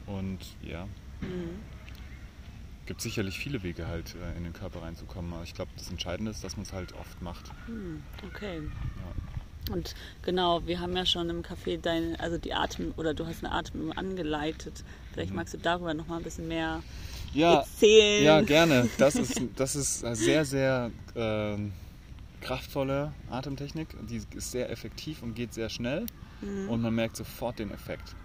Und 0.06 0.38
ja, 0.62 0.86
mhm. 1.22 1.60
gibt 2.86 3.02
sicherlich 3.02 3.40
viele 3.40 3.64
Wege 3.64 3.88
halt 3.88 4.16
äh, 4.16 4.38
in 4.38 4.44
den 4.44 4.54
Körper 4.54 4.84
reinzukommen. 4.84 5.34
Aber 5.34 5.44
ich 5.44 5.56
glaube, 5.56 5.72
das 5.76 5.90
Entscheidende 5.90 6.30
ist, 6.30 6.44
dass 6.44 6.56
man 6.56 6.66
es 6.68 6.72
halt 6.72 6.94
oft 6.94 7.20
macht. 7.22 7.52
Mhm. 7.68 8.04
Okay. 8.28 8.62
Ja. 8.62 9.74
Und 9.74 9.96
genau, 10.22 10.66
wir 10.68 10.80
haben 10.80 10.96
ja 10.96 11.06
schon 11.06 11.30
im 11.32 11.42
Café 11.42 11.82
deine, 11.82 12.18
also 12.20 12.38
die 12.38 12.54
Atem 12.54 12.94
oder 12.96 13.16
du 13.16 13.26
hast 13.26 13.44
eine 13.44 13.54
Atmung 13.54 13.92
angeleitet. 13.92 14.84
Vielleicht 15.12 15.32
mhm. 15.32 15.38
magst 15.38 15.56
du 15.56 15.58
darüber 15.58 15.96
noch 15.96 16.08
mal 16.08 16.18
ein 16.18 16.24
bisschen 16.24 16.48
mehr 16.48 16.84
ja, 17.34 17.56
erzählen. 17.56 18.24
Ja, 18.24 18.42
gerne. 18.42 18.88
Das 19.00 19.16
ist, 19.16 19.42
das 19.56 19.76
ist 19.76 20.00
sehr, 20.00 20.46
sehr 20.46 20.92
äh, 21.16 21.58
kraftvolle 22.42 23.14
Atemtechnik. 23.30 23.90
Die 24.10 24.22
ist 24.36 24.52
sehr 24.52 24.70
effektiv 24.70 25.22
und 25.24 25.34
geht 25.36 25.54
sehr 25.54 25.70
schnell 25.70 26.06
mhm. 26.42 26.70
und 26.70 26.82
man 26.82 26.94
merkt 26.94 27.18
sofort 27.18 27.60
den 27.60 27.72
Effekt. 27.72 28.16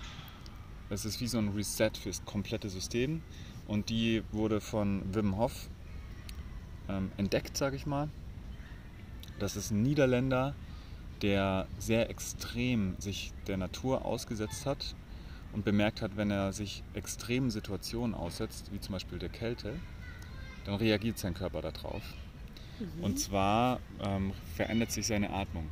Es 0.90 1.04
ist 1.04 1.20
wie 1.20 1.26
so 1.26 1.38
ein 1.38 1.48
Reset 1.50 1.90
fürs 1.94 2.24
komplette 2.24 2.68
System 2.68 3.22
und 3.66 3.88
die 3.88 4.22
wurde 4.32 4.60
von 4.60 5.02
Wim 5.14 5.36
Hof 5.36 5.68
ähm, 6.88 7.10
entdeckt, 7.16 7.56
sage 7.56 7.76
ich 7.76 7.86
mal. 7.86 8.08
Das 9.38 9.56
ist 9.56 9.70
ein 9.70 9.82
Niederländer, 9.82 10.54
der 11.22 11.66
sehr 11.78 12.10
extrem 12.10 12.96
sich 12.98 13.32
der 13.46 13.56
Natur 13.56 14.04
ausgesetzt 14.04 14.66
hat 14.66 14.94
und 15.52 15.64
bemerkt 15.64 16.02
hat, 16.02 16.16
wenn 16.16 16.30
er 16.30 16.52
sich 16.52 16.82
extremen 16.94 17.50
Situationen 17.50 18.14
aussetzt, 18.14 18.70
wie 18.72 18.80
zum 18.80 18.92
Beispiel 18.92 19.18
der 19.18 19.28
Kälte, 19.28 19.74
dann 20.64 20.74
reagiert 20.74 21.18
sein 21.18 21.34
Körper 21.34 21.62
darauf. 21.62 22.02
Mhm. 22.78 23.04
Und 23.04 23.18
zwar 23.18 23.80
ähm, 24.02 24.32
verändert 24.56 24.92
sich 24.92 25.06
seine 25.06 25.30
Atmung. 25.30 25.68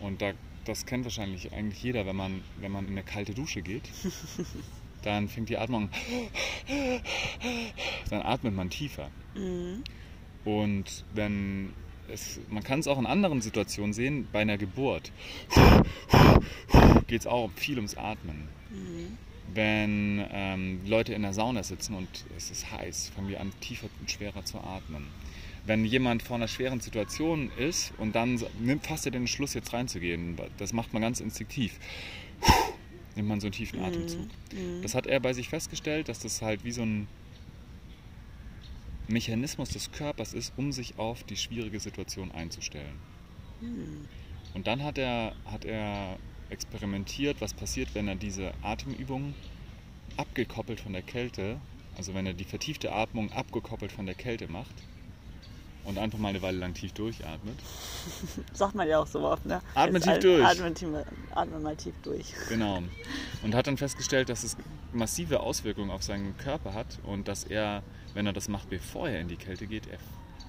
Und 0.00 0.22
da, 0.22 0.32
das 0.64 0.86
kennt 0.86 1.04
wahrscheinlich 1.04 1.52
eigentlich 1.52 1.82
jeder, 1.82 2.06
wenn 2.06 2.16
man, 2.16 2.42
wenn 2.60 2.72
man 2.72 2.86
in 2.86 2.92
eine 2.92 3.02
kalte 3.02 3.34
Dusche 3.34 3.62
geht. 3.62 3.88
dann 5.02 5.28
fängt 5.28 5.48
die 5.48 5.56
Atmung, 5.56 5.88
dann 8.10 8.22
atmet 8.22 8.54
man 8.54 8.70
tiefer. 8.70 9.08
Mhm. 9.34 9.84
Und 10.44 11.04
wenn 11.14 11.72
es, 12.08 12.40
man 12.48 12.62
kann 12.62 12.80
es 12.80 12.88
auch 12.88 12.98
in 12.98 13.06
anderen 13.06 13.40
Situationen 13.40 13.92
sehen, 13.92 14.28
bei 14.32 14.40
einer 14.40 14.58
Geburt 14.58 15.12
geht 17.06 17.20
es 17.20 17.26
auch 17.26 17.50
viel 17.54 17.76
ums 17.76 17.96
Atmen. 17.96 18.48
Mhm. 18.70 19.18
Wenn 19.54 20.26
ähm, 20.32 20.80
Leute 20.86 21.14
in 21.14 21.22
der 21.22 21.32
Sauna 21.32 21.62
sitzen 21.62 21.94
und 21.94 22.08
es 22.36 22.50
ist 22.50 22.70
heiß, 22.70 23.10
fangen 23.14 23.28
wir 23.28 23.40
an, 23.40 23.52
tiefer 23.60 23.88
und 24.00 24.10
schwerer 24.10 24.44
zu 24.44 24.58
atmen 24.58 25.06
wenn 25.66 25.84
jemand 25.84 26.22
vor 26.22 26.36
einer 26.36 26.48
schweren 26.48 26.80
Situation 26.80 27.50
ist 27.58 27.92
und 27.98 28.14
dann 28.14 28.40
nimmt 28.60 28.86
fast 28.86 29.04
er 29.06 29.12
den 29.12 29.26
Schluss, 29.26 29.54
jetzt 29.54 29.72
reinzugehen, 29.72 30.36
das 30.58 30.72
macht 30.72 30.92
man 30.92 31.02
ganz 31.02 31.20
instinktiv, 31.20 31.78
nimmt 33.16 33.28
man 33.28 33.40
so 33.40 33.48
einen 33.48 33.52
tiefen 33.52 33.82
Atemzug. 33.82 34.28
Mhm. 34.52 34.82
Das 34.82 34.94
hat 34.94 35.06
er 35.06 35.18
bei 35.20 35.32
sich 35.32 35.48
festgestellt, 35.48 36.08
dass 36.08 36.20
das 36.20 36.40
halt 36.40 36.64
wie 36.64 36.70
so 36.70 36.82
ein 36.82 37.08
Mechanismus 39.08 39.70
des 39.70 39.92
Körpers 39.92 40.34
ist, 40.34 40.52
um 40.56 40.72
sich 40.72 40.98
auf 40.98 41.24
die 41.24 41.36
schwierige 41.36 41.80
Situation 41.80 42.30
einzustellen. 42.30 42.98
Mhm. 43.60 44.06
Und 44.54 44.66
dann 44.66 44.82
hat 44.82 44.98
er, 44.98 45.34
hat 45.46 45.64
er 45.64 46.18
experimentiert, 46.50 47.40
was 47.40 47.54
passiert, 47.54 47.94
wenn 47.94 48.08
er 48.08 48.14
diese 48.14 48.52
Atemübungen 48.62 49.34
abgekoppelt 50.16 50.80
von 50.80 50.92
der 50.92 51.02
Kälte, 51.02 51.60
also 51.96 52.14
wenn 52.14 52.26
er 52.26 52.34
die 52.34 52.44
vertiefte 52.44 52.92
Atmung 52.92 53.32
abgekoppelt 53.32 53.90
von 53.90 54.06
der 54.06 54.14
Kälte 54.14 54.48
macht, 54.48 54.74
und 55.86 55.98
einfach 55.98 56.18
mal 56.18 56.28
eine 56.28 56.42
Weile 56.42 56.58
lang 56.58 56.74
tief 56.74 56.92
durchatmet. 56.92 57.58
Sagt 58.52 58.74
man 58.74 58.88
ja 58.88 58.98
auch 58.98 59.06
so 59.06 59.20
oft, 59.20 59.46
ne? 59.46 59.60
Atme 59.74 60.00
tief 60.00 60.18
durch. 60.18 60.44
Atme, 60.44 61.04
atme 61.34 61.58
mal 61.58 61.76
tief 61.76 61.94
durch. 62.02 62.32
Genau. 62.48 62.82
Und 63.42 63.54
hat 63.54 63.66
dann 63.66 63.76
festgestellt, 63.76 64.28
dass 64.28 64.44
es 64.44 64.56
massive 64.92 65.40
Auswirkungen 65.40 65.90
auf 65.90 66.02
seinen 66.02 66.36
Körper 66.38 66.74
hat 66.74 66.98
und 67.04 67.28
dass 67.28 67.44
er, 67.44 67.82
wenn 68.14 68.26
er 68.26 68.32
das 68.32 68.48
macht, 68.48 68.70
bevor 68.70 69.08
er 69.08 69.20
in 69.20 69.28
die 69.28 69.36
Kälte 69.36 69.66
geht, 69.66 69.86
er, 69.88 69.98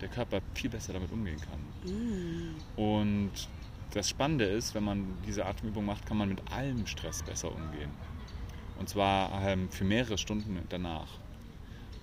der 0.01 0.07
Körper 0.07 0.39
viel 0.53 0.69
besser 0.69 0.93
damit 0.93 1.11
umgehen 1.11 1.39
kann. 1.39 1.91
Mm. 1.91 2.55
Und 2.79 3.31
das 3.93 4.09
Spannende 4.09 4.45
ist, 4.45 4.73
wenn 4.73 4.83
man 4.83 5.05
diese 5.27 5.45
Atemübung 5.45 5.85
macht, 5.85 6.05
kann 6.05 6.17
man 6.17 6.29
mit 6.29 6.39
allem 6.51 6.87
Stress 6.87 7.23
besser 7.23 7.53
umgehen. 7.53 7.91
Und 8.79 8.89
zwar 8.89 9.41
ähm, 9.41 9.69
für 9.69 9.83
mehrere 9.83 10.17
Stunden 10.17 10.59
danach. 10.69 11.07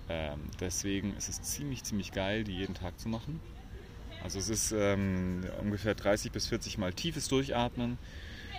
Ähm, 0.09 0.39
deswegen 0.59 1.15
ist 1.15 1.29
es 1.29 1.41
ziemlich, 1.41 1.83
ziemlich 1.83 2.11
geil, 2.11 2.43
die 2.43 2.53
jeden 2.53 2.75
Tag 2.75 2.99
zu 2.99 3.09
machen. 3.09 3.39
Also 4.23 4.39
es 4.39 4.49
ist 4.49 4.71
ähm, 4.71 5.45
ungefähr 5.61 5.95
30 5.95 6.31
bis 6.31 6.47
40 6.47 6.77
Mal 6.77 6.93
tiefes 6.93 7.27
Durchatmen. 7.27 7.97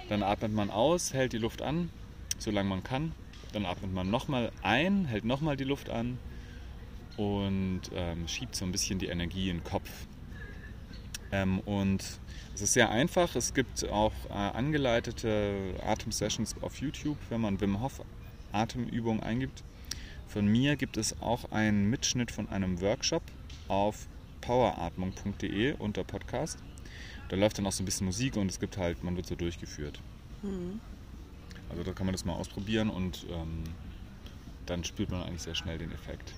Dann 0.09 0.23
atmet 0.23 0.53
man 0.53 0.71
aus, 0.71 1.13
hält 1.13 1.33
die 1.33 1.39
Luft 1.39 1.63
an, 1.63 1.91
solange 2.39 2.69
man 2.69 2.85
kann. 2.85 3.13
Dann 3.53 3.67
atmet 3.67 3.93
man 3.93 4.11
nochmal 4.11 4.53
ein, 4.63 5.07
hält 5.07 5.25
nochmal 5.25 5.57
die 5.57 5.65
Luft 5.65 5.91
an 5.91 6.19
und 7.17 7.83
ähm, 7.95 8.29
schiebt 8.29 8.55
so 8.55 8.65
ein 8.65 8.73
bisschen 8.73 8.99
die 8.99 9.07
Energie 9.07 9.51
in 9.51 9.59
den 9.59 9.65
Kopf. 9.65 9.91
Ähm, 11.33 11.61
und 11.61 12.05
es 12.55 12.63
ist 12.63 12.73
sehr 12.73 12.91
einfach. 12.91 13.35
Es 13.35 13.55
gibt 13.55 13.89
auch 13.89 14.13
äh, 14.29 14.33
angeleitete 14.33 15.75
Atemsessions 15.85 16.55
auf 16.61 16.81
YouTube, 16.81 17.19
wenn 17.29 17.41
man 17.41 17.61
Wim 17.61 17.81
Hof 17.81 18.03
Atemübungen 18.53 19.23
eingibt. 19.23 19.63
Von 20.29 20.47
mir 20.47 20.77
gibt 20.77 20.97
es 20.97 21.21
auch 21.21 21.53
einen 21.53 21.89
Mitschnitt 21.89 22.31
von 22.31 22.49
einem 22.49 22.81
Workshop 22.81 23.23
auf 23.69 24.07
poweratmung.de 24.41 25.75
unter 25.79 26.05
Podcast. 26.05 26.59
Da 27.29 27.37
läuft 27.37 27.59
dann 27.59 27.67
auch 27.67 27.73
so 27.73 27.83
ein 27.83 27.87
bisschen 27.87 28.07
Musik 28.07 28.37
und 28.37 28.51
es 28.51 28.61
gibt 28.61 28.77
halt, 28.77 29.03
man 29.03 29.17
wird 29.17 29.27
so 29.27 29.35
durchgeführt. 29.35 30.01
Mhm. 30.43 30.81
Also 31.69 31.83
da 31.83 31.93
kann 31.93 32.07
man 32.07 32.13
das 32.13 32.25
mal 32.25 32.35
ausprobieren 32.35 32.91
und 32.91 33.27
ähm, 33.31 33.65
dann 34.67 34.85
spürt 34.85 35.11
man 35.11 35.23
eigentlich 35.23 35.43
sehr 35.43 35.55
schnell 35.55 35.79
den 35.79 35.93
Effekt. 35.93 36.35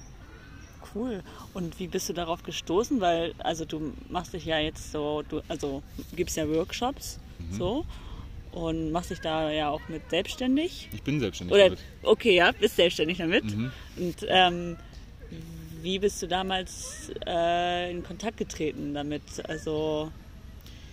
Cool. 0.94 1.22
Und 1.54 1.78
wie 1.78 1.88
bist 1.88 2.08
du 2.08 2.12
darauf 2.12 2.42
gestoßen? 2.42 3.00
Weil, 3.00 3.34
also 3.38 3.64
du 3.64 3.92
machst 4.08 4.32
dich 4.32 4.46
ja 4.46 4.58
jetzt 4.58 4.92
so, 4.92 5.22
du, 5.28 5.42
also 5.48 5.82
gibst 6.14 6.36
ja 6.36 6.48
Workshops 6.48 7.18
mhm. 7.38 7.52
so 7.52 7.86
und 8.52 8.92
machst 8.92 9.10
dich 9.10 9.20
da 9.20 9.50
ja 9.50 9.70
auch 9.70 9.80
mit 9.88 10.08
selbstständig. 10.10 10.88
Ich 10.92 11.02
bin 11.02 11.20
selbstständig 11.20 11.54
Oder, 11.54 11.64
damit. 11.64 11.78
Okay, 12.02 12.34
ja, 12.34 12.52
bist 12.52 12.76
selbstständig 12.76 13.18
damit. 13.18 13.44
Mhm. 13.44 13.72
Und 13.96 14.16
ähm, 14.28 14.76
wie 15.82 15.98
bist 15.98 16.20
du 16.22 16.26
damals 16.26 17.10
äh, 17.26 17.90
in 17.90 18.02
Kontakt 18.02 18.36
getreten 18.36 18.94
damit? 18.94 19.22
Also, 19.48 20.10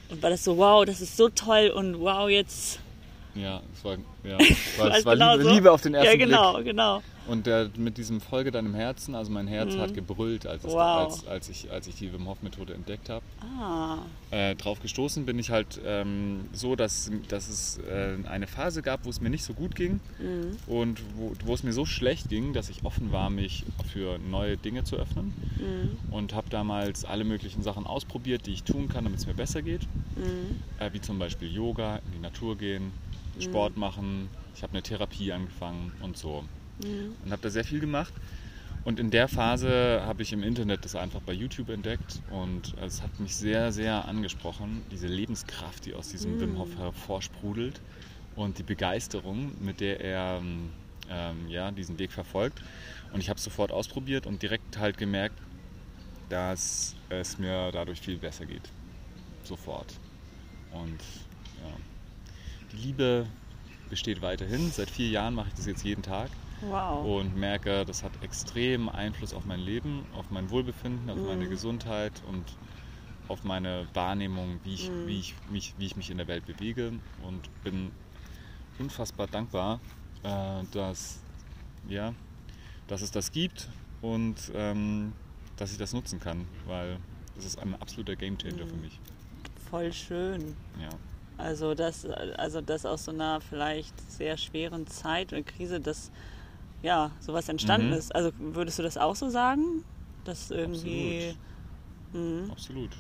und 0.10 0.22
war 0.22 0.30
das 0.30 0.44
so, 0.44 0.58
wow, 0.58 0.86
das 0.86 1.02
ist 1.02 1.18
so 1.18 1.30
toll 1.30 1.72
und 1.76 2.00
wow, 2.00 2.30
jetzt. 2.30 2.80
Ja, 3.34 3.62
es 3.74 3.84
war, 3.84 3.98
ja, 4.24 4.38
war, 4.78 5.06
war 5.06 5.16
genau 5.16 5.32
Liebe, 5.34 5.44
so. 5.44 5.50
Liebe, 5.50 5.72
auf 5.72 5.82
den 5.82 5.94
ersten 5.94 6.18
Blick. 6.18 6.20
Ja, 6.20 6.26
genau, 6.26 6.54
Blick. 6.54 6.66
genau. 6.68 7.02
Und 7.28 7.48
der, 7.48 7.70
mit 7.78 7.98
diesem 7.98 8.22
Folge 8.22 8.52
deinem 8.52 8.76
Herzen, 8.76 9.16
also 9.16 9.32
mein 9.32 9.48
Herz 9.48 9.76
mhm. 9.76 9.80
hat 9.80 9.94
gebrüllt, 9.94 10.46
als, 10.46 10.64
wow. 10.64 11.06
als, 11.06 11.28
als, 11.28 11.50
ich, 11.50 11.72
als 11.72 11.88
ich 11.88 11.96
die 11.96 12.14
Wim 12.14 12.28
Hof 12.28 12.42
Methode 12.42 12.74
entdeckt 12.74 13.10
habe. 13.10 13.26
Ah. 13.60 13.98
Äh, 14.32 14.56
drauf 14.56 14.80
gestoßen 14.82 15.26
bin 15.26 15.40
ich 15.40 15.50
halt 15.50 15.80
ähm, 15.86 16.46
so, 16.54 16.76
dass, 16.76 17.12
dass 17.28 17.48
es 17.48 17.80
äh, 17.80 18.18
eine 18.28 18.48
Phase 18.48 18.82
gab, 18.82 19.06
wo 19.06 19.10
es 19.10 19.22
mir 19.22 19.30
nicht 19.30 19.44
so 19.44 19.54
gut 19.54 19.76
ging 19.76 20.00
mhm. 20.20 20.58
und 20.68 21.02
wo, 21.16 21.34
wo 21.46 21.54
es 21.54 21.64
mir 21.64 21.74
so 21.74 21.86
schlecht 21.86 22.30
ging, 22.30 22.54
dass 22.54 22.70
ich 22.70 22.84
offen 22.84 23.12
war, 23.12 23.30
mich 23.30 23.66
für 23.92 24.20
neue 24.20 24.58
Dinge 24.58 24.84
zu 24.84 24.98
öffnen. 24.98 25.34
Mhm. 25.58 26.14
Und 26.14 26.34
habe 26.34 26.50
damals 26.50 27.06
alle 27.06 27.24
möglichen 27.24 27.64
Sachen 27.64 27.86
ausprobiert, 27.88 28.46
die 28.46 28.52
ich 28.52 28.64
tun 28.64 28.88
kann, 28.90 29.04
damit 29.04 29.20
es 29.20 29.26
mir 29.26 29.34
besser 29.34 29.62
geht. 29.62 29.82
Mhm. 30.16 30.60
Äh, 30.80 30.94
wie 30.94 31.02
zum 31.02 31.18
Beispiel 31.18 31.52
Yoga, 31.52 31.98
in 31.98 32.12
die 32.14 32.20
Natur 32.20 32.58
gehen, 32.58 32.92
Sport 33.40 33.78
machen. 33.78 34.30
Ich 34.56 34.64
habe 34.64 34.74
eine 34.74 34.82
Therapie 34.82 35.32
angefangen 35.32 35.92
und 36.02 36.18
so. 36.18 36.44
Mhm. 36.84 37.16
Und 37.24 37.32
habe 37.32 37.42
da 37.42 37.50
sehr 37.50 37.64
viel 37.64 37.80
gemacht. 37.80 38.14
Und 38.86 39.00
in 39.00 39.10
der 39.10 39.28
Phase 39.28 40.04
habe 40.06 40.22
ich 40.22 40.32
im 40.32 40.44
Internet 40.44 40.86
das 40.86 40.96
einfach 40.96 41.20
bei 41.22 41.34
YouTube 41.34 41.70
entdeckt 41.70 42.22
und 42.30 42.76
es 42.86 43.02
hat 43.02 43.20
mich 43.20 43.36
sehr, 43.36 43.72
sehr 43.72 44.08
angesprochen, 44.08 44.84
diese 44.92 45.08
Lebenskraft, 45.08 45.88
die 45.88 45.96
aus 45.96 46.10
diesem 46.10 46.38
Mm. 46.38 46.42
Wim 46.42 46.58
Hof 46.60 46.78
hervorsprudelt 46.78 47.82
und 48.36 48.60
die 48.60 48.64
Begeisterung, 48.64 49.54
mit 49.60 49.80
der 49.82 50.02
er 50.02 50.40
ähm, 51.10 51.50
ja, 51.50 51.72
diesen 51.72 51.98
Weg 51.98 52.12
verfolgt. 52.12 52.62
Und 53.12 53.22
ich 53.22 53.30
habe 53.30 53.38
es 53.38 53.44
sofort 53.44 53.72
ausprobiert 53.72 54.28
und 54.28 54.44
direkt 54.44 54.78
halt 54.78 55.00
gemerkt, 55.00 55.40
dass 56.30 56.96
es 57.10 57.40
mir 57.40 57.72
dadurch 57.72 58.02
viel 58.02 58.18
besser 58.18 58.46
geht. 58.46 58.70
Sofort. 59.44 59.96
Und 60.72 61.00
ja, 61.64 61.74
die 62.72 62.88
Liebe 62.88 63.26
besteht 63.90 64.22
weiterhin. 64.22 64.72
Seit 64.72 64.92
vier 64.92 65.10
Jahren 65.10 65.34
mache 65.34 65.48
ich 65.48 65.56
das 65.56 65.66
jetzt 65.66 65.84
jeden 65.84 66.04
Tag 66.04 66.30
Wow. 66.62 67.06
und 67.06 67.36
merke, 67.36 67.86
das 67.86 68.04
hat 68.04 68.12
extrem 68.24 68.90
Einfluss 68.90 69.34
auf 69.34 69.46
mein 69.46 69.60
Leben, 69.60 70.06
auf 70.16 70.30
mein 70.32 70.50
Wohlbefinden, 70.50 71.10
auf 71.10 71.22
meine 71.24 71.46
Mhm. 71.46 71.50
Gesundheit 71.50 72.22
und 72.28 72.46
auf 73.28 73.44
meine 73.44 73.88
Wahrnehmung, 73.94 74.60
wie 74.64 74.74
ich, 74.76 74.90
Mhm. 74.90 75.08
wie, 75.08 75.20
ich 75.20 75.36
mich, 75.50 75.74
wie 75.78 75.86
ich 75.86 75.96
mich 75.96 76.10
in 76.10 76.18
der 76.18 76.28
Welt 76.28 76.46
bewege 76.46 76.94
und 77.24 77.64
bin 77.64 77.92
unfassbar 78.80 79.28
dankbar, 79.28 79.80
äh, 80.24 80.64
dass, 80.74 81.20
ja, 81.88 82.14
dass 82.88 83.02
es 83.02 83.12
das 83.12 83.32
gibt 83.32 83.70
und 84.02 84.36
ähm, 84.54 85.14
dass 85.58 85.72
ich 85.72 85.78
das 85.78 85.94
nutzen 85.94 86.20
kann, 86.20 86.46
weil 86.68 86.98
das 87.36 87.46
ist 87.46 87.60
ein 87.60 87.76
absoluter 87.82 88.16
Gamechanger 88.16 88.66
für 88.66 88.76
Mhm. 88.76 88.82
mich. 88.82 89.00
Voll 89.70 89.92
schön. 89.94 90.56
Ja. 90.80 90.90
Also 91.38 91.74
das, 91.74 92.06
also 92.06 92.62
das 92.62 92.86
aus 92.86 93.06
so 93.06 93.12
einer 93.12 93.42
vielleicht 93.42 93.94
sehr 94.12 94.38
schweren 94.38 94.88
Zeit 94.88 95.34
oder 95.34 95.44
Krise, 95.44 95.80
dass 95.80 96.12
ja 96.82 97.12
sowas 97.20 97.50
entstanden 97.50 97.88
Mhm. 97.88 97.94
ist. 97.94 98.14
Also 98.16 98.32
würdest 98.38 98.80
du 98.80 98.84
das 98.84 98.98
auch 98.98 99.16
so 99.16 99.30
sagen? 99.30 99.84
Dass 100.24 100.52
irgendwie. 100.52 101.36
Mhm. 102.14 102.50
Absolut. 102.52 102.92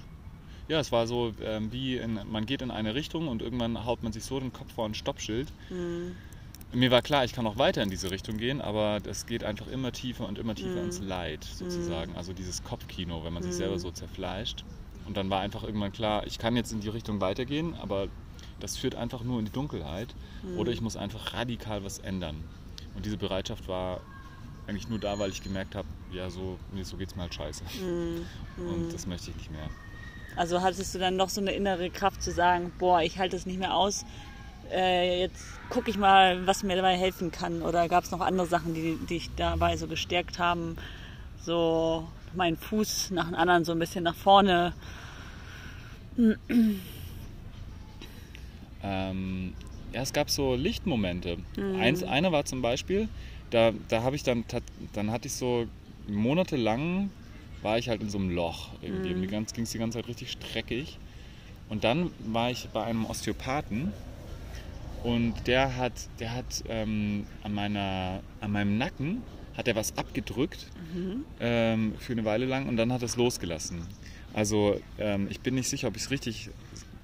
Ja, 0.67 0.79
es 0.79 0.91
war 0.91 1.05
so, 1.07 1.31
ähm, 1.43 1.71
wie 1.71 1.97
in, 1.97 2.19
man 2.31 2.45
geht 2.45 2.61
in 2.61 2.71
eine 2.71 2.95
Richtung 2.95 3.27
und 3.27 3.41
irgendwann 3.41 3.85
haut 3.85 4.01
man 4.03 4.11
sich 4.11 4.23
so 4.25 4.39
den 4.39 4.51
Kopf 4.51 4.73
vor 4.73 4.85
ein 4.87 4.95
Stoppschild. 4.95 5.51
Mhm. 5.69 6.15
Mir 6.73 6.91
war 6.91 7.01
klar, 7.03 7.23
ich 7.23 7.31
kann 7.33 7.45
auch 7.47 7.57
weiter 7.57 7.83
in 7.83 7.89
diese 7.89 8.09
Richtung 8.11 8.37
gehen, 8.37 8.59
aber 8.61 8.99
das 8.99 9.27
geht 9.27 9.43
einfach 9.43 9.67
immer 9.67 9.91
tiefer 9.91 10.27
und 10.27 10.39
immer 10.39 10.55
tiefer 10.55 10.79
Mhm. 10.79 10.85
ins 10.85 10.99
Leid 10.99 11.43
sozusagen. 11.43 12.15
Also 12.15 12.33
dieses 12.33 12.63
Kopfkino, 12.63 13.23
wenn 13.23 13.31
man 13.33 13.43
sich 13.43 13.53
Mhm. 13.53 13.57
selber 13.57 13.79
so 13.79 13.91
zerfleischt. 13.91 14.65
Und 15.07 15.15
dann 15.15 15.29
war 15.29 15.39
einfach 15.41 15.63
irgendwann 15.63 15.91
klar, 15.91 16.25
ich 16.25 16.39
kann 16.39 16.55
jetzt 16.55 16.71
in 16.73 16.81
die 16.81 16.89
Richtung 16.89 17.21
weitergehen, 17.21 17.75
aber 17.75 18.07
das 18.59 18.75
führt 18.75 18.95
einfach 18.95 19.23
nur 19.23 19.37
in 19.39 19.45
die 19.45 19.51
Dunkelheit. 19.51 20.15
Mhm. 20.41 20.57
Oder 20.57 20.71
ich 20.71 20.81
muss 20.81 20.97
einfach 20.97 21.33
radikal 21.33 21.83
was 21.83 21.99
ändern. 21.99 22.43
Und 22.95 23.05
diese 23.05 23.17
Bereitschaft 23.17 23.67
war 23.67 23.99
eigentlich 24.67 24.89
nur 24.89 24.99
da, 24.99 25.19
weil 25.19 25.29
ich 25.29 25.43
gemerkt 25.43 25.75
habe, 25.75 25.87
ja, 26.11 26.29
so, 26.29 26.57
nee, 26.73 26.83
so 26.83 26.97
geht's 26.97 27.15
mir 27.15 27.23
halt 27.23 27.33
scheiße. 27.33 27.63
Mhm. 27.81 28.25
Und 28.57 28.93
das 28.93 29.05
möchte 29.05 29.31
ich 29.31 29.37
nicht 29.37 29.51
mehr. 29.51 29.69
Also 30.35 30.61
hattest 30.61 30.93
du 30.93 30.99
dann 30.99 31.15
noch 31.15 31.29
so 31.29 31.39
eine 31.39 31.51
innere 31.51 31.89
Kraft 31.89 32.21
zu 32.21 32.31
sagen, 32.31 32.71
boah, 32.77 33.01
ich 33.01 33.19
halte 33.19 33.35
es 33.35 33.45
nicht 33.45 33.59
mehr 33.59 33.73
aus. 33.73 34.05
Äh, 34.71 35.21
jetzt 35.21 35.45
gucke 35.69 35.89
ich 35.89 35.97
mal, 35.97 36.45
was 36.47 36.63
mir 36.63 36.75
dabei 36.75 36.97
helfen 36.97 37.31
kann. 37.31 37.61
Oder 37.61 37.87
gab 37.87 38.03
es 38.03 38.11
noch 38.11 38.21
andere 38.21 38.47
Sachen, 38.47 38.73
die, 38.73 38.97
die 39.01 39.05
dich 39.05 39.29
dabei 39.35 39.77
so 39.77 39.87
gestärkt 39.87 40.39
haben, 40.39 40.75
so 41.41 42.07
meinen 42.33 42.57
Fuß 42.57 43.11
nach 43.11 43.25
dem 43.25 43.35
anderen 43.35 43.63
so 43.63 43.71
ein 43.71 43.79
bisschen 43.79 44.03
nach 44.03 44.15
vorne. 44.15 44.73
Ähm, 48.83 49.53
ja, 49.95 50.01
es 50.01 50.11
gab 50.11 50.29
so 50.29 50.55
Lichtmomente. 50.55 51.37
Mhm. 51.57 51.79
Eins, 51.79 52.03
einer 52.03 52.33
war 52.33 52.43
zum 52.43 52.61
Beispiel, 52.61 53.07
da, 53.49 53.71
da 53.87 54.03
habe 54.03 54.17
ich 54.17 54.23
dann, 54.23 54.43
dann 54.91 55.09
hatte 55.09 55.27
ich 55.27 55.33
so 55.33 55.67
monatelang, 56.07 57.09
war 57.61 57.77
ich 57.77 57.87
halt 57.87 58.01
in 58.01 58.09
so 58.09 58.17
einem 58.17 58.29
Loch 58.29 58.71
irgendwie. 58.81 59.13
Mhm. 59.13 59.45
Ging 59.53 59.63
es 59.63 59.71
die 59.71 59.77
ganze 59.77 59.97
Zeit 59.97 60.09
richtig 60.09 60.31
streckig. 60.31 60.99
Und 61.69 61.85
dann 61.85 62.11
war 62.19 62.51
ich 62.51 62.67
bei 62.73 62.83
einem 62.83 63.05
Osteopathen 63.05 63.93
und 65.03 65.33
der 65.47 65.77
hat, 65.77 65.93
der 66.19 66.33
hat 66.33 66.63
ähm, 66.67 67.25
an, 67.41 67.53
meiner, 67.53 68.19
an 68.41 68.51
meinem 68.51 68.77
Nacken 68.77 69.23
hat 69.55 69.69
er 69.69 69.75
was 69.75 69.97
abgedrückt 69.97 70.67
ähm, 71.39 71.93
für 71.99 72.11
eine 72.11 72.25
Weile 72.25 72.45
lang 72.45 72.67
und 72.67 72.75
dann 72.75 72.91
hat 72.91 73.01
er 73.01 73.05
es 73.05 73.15
losgelassen. 73.15 73.81
Also 74.33 74.79
ähm, 74.99 75.27
ich 75.29 75.39
bin 75.39 75.55
nicht 75.55 75.69
sicher, 75.69 75.87
ob 75.87 75.95
ich 75.95 76.03
es 76.03 76.11
richtig, 76.11 76.49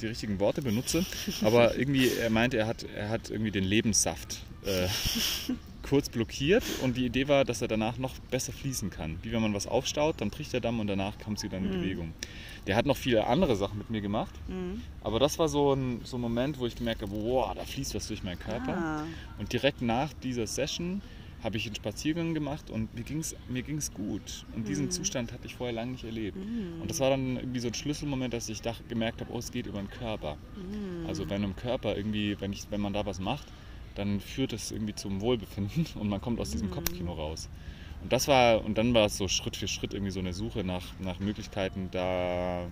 die 0.02 0.08
richtigen 0.08 0.40
Worte 0.40 0.62
benutze, 0.62 1.06
aber 1.44 1.78
irgendwie 1.78 2.10
er 2.10 2.30
meinte, 2.30 2.58
er 2.58 2.68
hat, 2.68 2.84
er 2.96 3.10
hat 3.10 3.30
irgendwie 3.30 3.52
den 3.52 3.64
Lebenssaft 3.64 4.40
äh, 4.66 4.88
kurz 5.84 6.10
blockiert 6.10 6.64
und 6.84 6.96
die 6.98 7.06
Idee 7.06 7.28
war, 7.28 7.44
dass 7.44 7.62
er 7.62 7.68
danach 7.68 7.98
noch 7.98 8.14
besser 8.30 8.54
fließen 8.54 8.90
kann. 8.92 9.18
Wie 9.24 9.32
wenn 9.32 9.42
man 9.42 9.54
was 9.54 9.68
aufstaut, 9.68 10.22
dann 10.22 10.30
bricht 10.30 10.54
der 10.54 10.60
Damm 10.62 10.80
und 10.80 10.88
danach 10.88 11.18
kommt 11.20 11.40
sie 11.40 11.50
dann 11.50 11.66
in 11.66 11.72
Bewegung. 11.72 12.14
Der 12.68 12.76
hat 12.76 12.86
noch 12.86 12.98
viele 12.98 13.26
andere 13.26 13.56
Sachen 13.56 13.80
mit 13.80 13.90
mir 13.90 14.02
gemacht, 14.02 14.34
Mhm. 14.48 14.82
aber 15.04 15.20
das 15.20 15.40
war 15.40 15.48
so 15.50 15.74
ein, 15.74 16.02
so 16.04 16.18
ein 16.18 16.22
Moment, 16.22 16.60
wo 16.60 16.68
ich 16.68 16.76
gemerkt 16.76 17.02
habe, 17.02 17.12
wow, 17.12 17.52
da 17.56 17.64
fließt 17.66 17.96
was 17.96 18.08
durch 18.08 18.24
meinen 18.24 18.40
Körper. 18.40 18.78
Ah. 18.78 19.04
Und 19.40 19.52
direkt 19.52 19.82
nach 19.82 20.14
dieser 20.22 20.46
Session 20.46 21.02
habe 21.44 21.58
ich 21.58 21.66
einen 21.66 21.76
Spaziergang 21.76 22.34
gemacht 22.34 22.70
und 22.70 22.94
mir 22.94 23.04
ging 23.04 23.20
es 23.20 23.36
mir 23.50 23.64
ging's 23.64 23.92
gut. 23.94 24.46
Und 24.56 24.68
diesen 24.68 24.86
Mhm. 24.86 24.92
Zustand 24.92 25.34
hatte 25.34 25.48
ich 25.48 25.56
vorher 25.56 25.74
lange 25.74 25.94
nicht 25.94 26.04
erlebt. 26.04 26.38
Und 26.80 26.90
das 26.90 27.00
war 27.00 27.10
dann 27.10 27.38
irgendwie 27.38 27.60
so 27.60 27.68
ein 27.70 27.74
Schlüsselmoment, 27.74 28.34
dass 28.34 28.48
ich 28.50 28.62
dach, 28.62 28.80
gemerkt 28.88 29.22
habe, 29.22 29.32
oh, 29.34 29.40
es 29.40 29.52
geht 29.52 29.66
über 29.66 29.80
den 29.80 29.90
Körper. 29.90 30.38
Mhm. 30.56 31.08
Also 31.08 31.30
wenn 31.30 31.44
im 31.44 31.56
Körper 31.56 31.98
irgendwie, 31.98 32.40
wenn, 32.40 32.54
ich, 32.54 32.68
wenn 32.70 32.82
man 32.82 32.94
da 32.94 33.06
was 33.06 33.20
macht, 33.20 33.48
dann 33.96 34.20
führt 34.20 34.54
es 34.54 34.72
irgendwie 34.72 34.96
zum 34.96 35.20
Wohlbefinden 35.22 35.86
und 35.96 36.10
man 36.10 36.22
kommt 36.22 36.40
aus 36.40 36.52
diesem 36.52 36.68
Mhm. 36.68 36.72
Kopfkino 36.74 37.14
raus. 37.14 37.50
Und 38.04 38.12
das 38.14 38.28
war, 38.28 38.64
und 38.64 38.78
dann 38.78 38.94
war 38.94 39.06
es 39.06 39.18
so 39.18 39.28
Schritt 39.28 39.56
für 39.56 39.68
Schritt 39.68 39.94
irgendwie 39.94 40.12
so 40.12 40.20
eine 40.20 40.34
Suche 40.34 40.64
nach, 40.64 40.84
nach 41.00 41.20
Möglichkeiten, 41.20 41.90
da, 41.92 42.68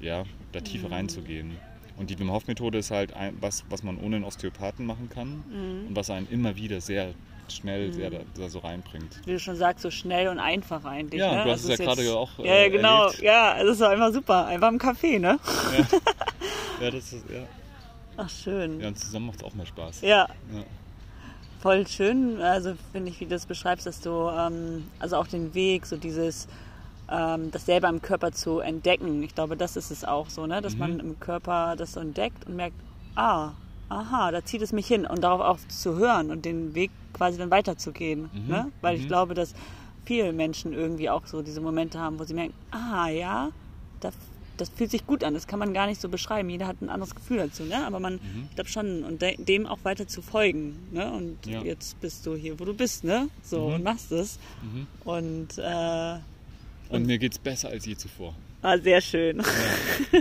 ja, 0.00 0.24
da 0.52 0.60
tiefer 0.60 0.88
Mhm. 0.88 0.94
reinzugehen. 0.94 1.56
Und 1.96 2.10
die 2.10 2.18
Wim 2.18 2.30
Hof 2.32 2.46
Methode 2.48 2.78
ist 2.78 2.90
halt 2.90 3.12
ein, 3.12 3.36
was, 3.40 3.64
was 3.70 3.82
man 3.84 3.98
ohne 3.98 4.16
einen 4.16 4.24
Osteopathen 4.24 4.84
machen 4.86 5.08
kann 5.08 5.44
Mhm. 5.48 5.88
und 5.88 5.96
was 5.96 6.10
einen 6.10 6.28
immer 6.28 6.56
wieder 6.56 6.80
sehr 6.80 7.14
schnell 7.52 7.92
sehr 7.92 8.10
da, 8.10 8.18
da 8.36 8.48
so 8.48 8.58
reinbringt. 8.60 9.20
Wie 9.26 9.32
du 9.32 9.38
schon 9.40 9.56
sagst, 9.56 9.82
so 9.82 9.90
schnell 9.90 10.28
und 10.28 10.38
einfach 10.38 10.84
eigentlich. 10.84 11.20
Ja, 11.20 11.34
ne? 11.36 11.44
du 11.44 11.50
hast 11.50 11.64
es 11.64 11.70
ja 11.78 11.84
gerade 11.84 12.02
jetzt- 12.02 12.14
auch, 12.14 12.38
Ja, 12.38 12.44
ja, 12.44 12.54
äh, 12.64 12.70
genau. 12.70 13.04
erlebt. 13.06 13.22
Ja, 13.22 13.56
es 13.62 13.70
ist 13.70 13.82
einfach 13.82 14.12
super. 14.12 14.46
Einfach 14.46 14.68
im 14.68 14.78
Café, 14.78 15.18
ne? 15.18 15.38
Ja, 16.80 16.90
das 16.90 17.12
ist, 17.12 17.24
ja. 17.30 17.40
Ach, 18.16 18.28
schön. 18.28 18.80
ja 18.80 18.88
und 18.88 18.98
zusammen 18.98 19.26
macht 19.26 19.38
es 19.38 19.44
auch 19.44 19.54
mehr 19.54 19.66
Spaß. 19.66 20.00
Ja, 20.02 20.28
Ja. 20.52 20.64
voll 21.60 21.86
schön. 21.86 22.40
Also 22.40 22.74
finde 22.92 23.10
ich, 23.10 23.20
wie 23.20 23.24
du 23.24 23.30
das 23.30 23.46
beschreibst, 23.46 23.86
dass 23.86 24.00
du 24.00 24.10
ähm, 24.30 24.88
also 24.98 25.16
auch 25.16 25.26
den 25.26 25.54
Weg, 25.54 25.86
so 25.86 25.96
dieses 25.96 26.48
ähm, 27.10 27.50
das 27.50 27.66
selber 27.66 27.88
im 27.88 28.00
Körper 28.02 28.32
zu 28.32 28.60
entdecken. 28.60 29.22
Ich 29.22 29.34
glaube, 29.34 29.56
das 29.56 29.76
ist 29.76 29.90
es 29.90 30.04
auch 30.04 30.30
so, 30.30 30.46
ne? 30.46 30.62
dass 30.62 30.74
Mhm. 30.74 30.78
man 30.80 31.00
im 31.00 31.20
Körper 31.20 31.74
das 31.76 31.92
so 31.92 32.00
entdeckt 32.00 32.46
und 32.46 32.56
merkt, 32.56 32.76
ah, 33.14 33.50
aha, 33.88 34.30
da 34.30 34.44
zieht 34.44 34.62
es 34.62 34.72
mich 34.72 34.86
hin 34.86 35.06
und 35.06 35.22
darauf 35.22 35.40
auch 35.40 35.58
zu 35.68 35.96
hören 35.96 36.30
und 36.30 36.44
den 36.44 36.74
Weg 36.74 36.90
quasi 37.12 37.38
dann 37.38 37.50
weiterzugehen. 37.50 38.30
Mhm. 38.32 38.48
Ne? 38.48 38.72
Weil 38.80 38.96
ich 38.96 39.04
Mhm. 39.04 39.08
glaube, 39.08 39.34
dass 39.34 39.54
viele 40.04 40.32
Menschen 40.32 40.72
irgendwie 40.72 41.08
auch 41.10 41.26
so 41.26 41.42
diese 41.42 41.60
Momente 41.60 41.98
haben, 41.98 42.18
wo 42.18 42.24
sie 42.24 42.34
merken, 42.34 42.54
ah 42.70 43.08
ja, 43.08 43.50
das, 44.00 44.14
das 44.56 44.68
fühlt 44.68 44.90
sich 44.90 45.06
gut 45.06 45.24
an. 45.24 45.34
Das 45.34 45.46
kann 45.46 45.58
man 45.58 45.72
gar 45.72 45.86
nicht 45.86 46.00
so 46.00 46.08
beschreiben. 46.08 46.48
Jeder 46.50 46.66
hat 46.66 46.80
ein 46.82 46.90
anderes 46.90 47.14
Gefühl 47.14 47.38
dazu, 47.38 47.64
ne? 47.64 47.86
Aber 47.86 48.00
man, 48.00 48.14
Mhm. 48.14 48.46
ich 48.50 48.54
glaube 48.54 48.68
schon, 48.70 49.02
und 49.04 49.22
de 49.22 49.36
dem 49.42 49.66
auch 49.66 49.78
weiter 49.84 50.06
zu 50.06 50.22
folgen. 50.22 50.76
Ne? 50.92 51.10
Und 51.12 51.38
Ja. 51.46 51.62
jetzt 51.62 52.00
bist 52.00 52.26
du 52.26 52.34
hier, 52.36 52.58
wo 52.60 52.64
du 52.64 52.74
bist, 52.74 53.04
ne? 53.04 53.28
So 53.42 53.68
Mhm. 53.68 53.74
und 53.74 53.82
machst 53.84 54.12
es. 54.12 54.38
Mhm. 54.62 54.86
Und 55.04 55.58
äh, 55.58 56.18
Und 56.90 57.06
mir 57.06 57.18
geht 57.18 57.32
es 57.32 57.38
besser 57.38 57.68
als 57.70 57.86
je 57.86 57.96
zuvor. 57.96 58.34
War 58.64 58.78
sehr 58.78 59.00
schön. 59.00 59.42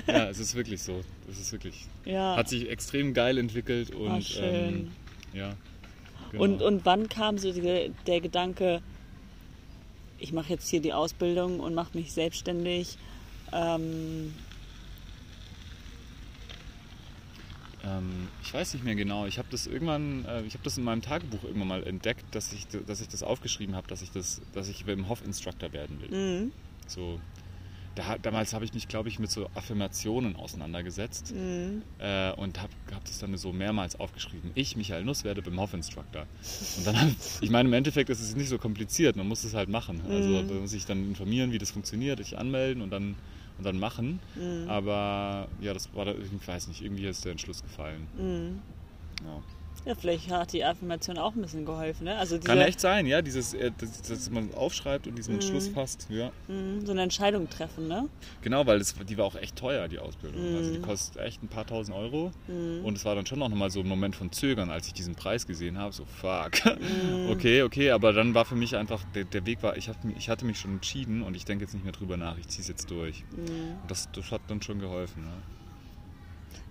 Ja, 0.07 0.13
ja 0.15 0.29
es 0.29 0.39
ist 0.39 0.53
wirklich 0.53 0.83
so. 0.83 1.01
Es 1.29 1.39
ist 1.39 1.51
wirklich. 1.51 1.85
ja. 2.05 2.35
Hat 2.35 2.49
sich 2.49 2.69
extrem 2.69 3.13
geil 3.13 3.37
entwickelt 3.37 3.91
und 3.91 4.11
Ah, 4.11 4.21
schön. 4.21 4.43
Ähm, 4.43 4.91
ja. 5.33 5.55
genau. 6.31 6.43
Und, 6.43 6.61
und 6.61 6.85
wann 6.85 7.09
kam 7.09 7.37
so 7.37 7.51
die, 7.51 7.91
der 8.05 8.21
Gedanke, 8.21 8.81
ich 10.19 10.33
mache 10.33 10.49
jetzt 10.49 10.69
hier 10.69 10.81
die 10.81 10.93
Ausbildung 10.93 11.59
und 11.59 11.73
mache 11.73 11.97
mich 11.97 12.11
selbstständig? 12.13 12.97
Ähm, 13.51 14.33
Ähm, 17.85 18.29
ich 18.41 18.53
weiß 18.53 18.73
nicht 18.75 18.85
mehr 18.85 18.95
genau. 18.95 19.25
Ich 19.25 19.37
habe 19.37 19.49
das 19.51 19.67
irgendwann, 19.67 20.23
äh, 20.25 20.41
ich 20.43 20.53
habe 20.53 20.63
das 20.63 20.77
in 20.77 20.83
meinem 20.85 21.01
Tagebuch 21.01 21.43
irgendwann 21.43 21.67
mal 21.67 21.83
entdeckt, 21.83 22.23
dass 22.31 22.53
ich, 22.53 22.65
dass 22.87 23.01
ich 23.01 23.09
das 23.09 23.23
aufgeschrieben 23.23 23.75
habe, 23.75 23.87
dass 23.87 24.01
ich 24.01 24.11
das, 24.11 24.41
dass 24.53 24.69
ich 24.69 24.87
Wim 24.87 25.09
Hof 25.09 25.23
Instructor 25.25 25.73
werden 25.73 26.01
will. 26.01 26.09
mhm. 26.45 26.51
So, 26.87 27.19
da, 27.95 28.17
damals 28.17 28.53
habe 28.53 28.65
ich 28.65 28.73
mich, 28.73 28.87
glaube 28.87 29.09
ich, 29.09 29.19
mit 29.19 29.29
so 29.31 29.47
Affirmationen 29.55 30.35
auseinandergesetzt 30.35 31.33
Mhm. 31.35 31.81
äh, 31.99 32.31
und 32.33 32.59
habe 32.61 32.71
hab 32.93 33.03
das 33.05 33.19
dann 33.19 33.35
so 33.37 33.51
mehrmals 33.53 33.99
aufgeschrieben. 33.99 34.51
Ich, 34.55 34.75
Michael 34.75 35.03
Nuss, 35.03 35.23
werde 35.23 35.45
Wim 35.45 35.59
Hof 35.59 35.73
Instructor. 35.73 36.25
Und 36.77 36.87
dann, 36.87 37.15
ich 37.41 37.49
meine, 37.49 37.69
im 37.69 37.73
Endeffekt 37.73 38.09
ist 38.09 38.21
es 38.21 38.35
nicht 38.35 38.49
so 38.49 38.57
kompliziert. 38.57 39.15
Man 39.15 39.27
muss 39.27 39.43
es 39.43 39.53
halt 39.53 39.69
machen. 39.69 40.01
Also 40.09 40.29
Mhm. 40.29 40.47
man 40.47 40.61
muss 40.61 40.71
sich 40.71 40.85
dann 40.85 41.07
informieren, 41.09 41.51
wie 41.51 41.57
das 41.59 41.71
funktioniert, 41.71 42.17
sich 42.19 42.37
anmelden 42.37 42.81
und 42.81 42.89
dann 42.89 43.15
und 43.59 43.65
dann 43.65 43.77
machen. 43.77 44.19
Mhm. 44.35 44.67
Aber 44.67 45.47
ja, 45.61 45.75
das 45.75 45.93
war 45.93 46.05
da, 46.05 46.13
ich 46.13 46.47
weiß 46.47 46.67
nicht, 46.69 46.81
irgendwie 46.83 47.05
ist 47.05 47.23
der 47.23 47.33
Entschluss 47.33 47.61
gefallen. 47.61 48.07
Mhm. 48.17 48.59
Ja. 49.23 49.43
Ja, 49.85 49.95
vielleicht 49.95 50.29
hat 50.31 50.53
die 50.53 50.63
Affirmation 50.63 51.17
auch 51.17 51.35
ein 51.35 51.41
bisschen 51.41 51.65
geholfen. 51.65 52.05
Ne? 52.05 52.15
Also 52.17 52.39
Kann 52.39 52.57
echt 52.59 52.79
sein, 52.79 53.05
ja, 53.05 53.21
dieses, 53.21 53.53
äh, 53.53 53.71
dass, 53.77 54.01
dass 54.03 54.29
man 54.29 54.53
aufschreibt 54.53 55.07
und 55.07 55.17
diesen 55.17 55.33
Entschluss 55.35 55.69
Mhm. 55.69 55.73
fasst. 55.73 56.07
Ja. 56.09 56.31
so 56.85 56.91
eine 56.91 57.01
Entscheidung 57.01 57.49
treffen, 57.49 57.87
ne? 57.87 58.07
Genau, 58.41 58.65
weil 58.65 58.79
das, 58.79 58.93
die 58.95 59.17
war 59.17 59.25
auch 59.25 59.35
echt 59.35 59.55
teuer, 59.57 59.87
die 59.87 59.99
Ausbildung. 59.99 60.41
Also 60.55 60.69
Mhm. 60.69 60.73
die 60.75 60.79
kostet 60.81 61.21
echt 61.21 61.43
ein 61.43 61.47
paar 61.49 61.65
tausend 61.65 61.97
Euro. 61.97 62.31
Und 62.47 62.95
es 62.97 63.03
war 63.05 63.15
dann 63.15 63.25
schon 63.25 63.39
noch 63.39 63.49
mal 63.49 63.69
so 63.69 63.81
ein 63.81 63.87
Moment 63.87 64.15
von 64.15 64.31
Zögern, 64.31 64.69
als 64.69 64.87
ich 64.87 64.93
diesen 64.93 65.15
Preis 65.15 65.45
gesehen 65.47 65.77
habe. 65.77 65.93
So, 65.93 66.05
fuck. 66.05 66.51
Mhm. 66.65 67.29
Okay, 67.33 67.63
okay, 67.63 67.91
aber 67.91 68.13
dann 68.13 68.33
war 68.35 68.45
für 68.45 68.55
mich 68.55 68.75
einfach, 68.75 69.03
der, 69.15 69.23
der 69.25 69.45
Weg 69.45 69.63
war, 69.63 69.75
ich, 69.77 69.89
hab, 69.89 69.97
ich 70.17 70.29
hatte 70.29 70.45
mich 70.45 70.59
schon 70.59 70.71
entschieden 70.75 71.23
und 71.23 71.35
ich 71.35 71.45
denke 71.45 71.63
jetzt 71.65 71.73
nicht 71.73 71.83
mehr 71.83 71.93
drüber 71.93 72.15
nach, 72.17 72.37
ich 72.37 72.47
ziehe 72.47 72.61
es 72.61 72.67
jetzt 72.67 72.89
durch. 72.91 73.23
Mhm. 73.35 73.75
Das, 73.87 74.09
das 74.13 74.31
hat 74.31 74.41
dann 74.47 74.61
schon 74.61 74.79
geholfen. 74.79 75.23
Ne? 75.23 75.31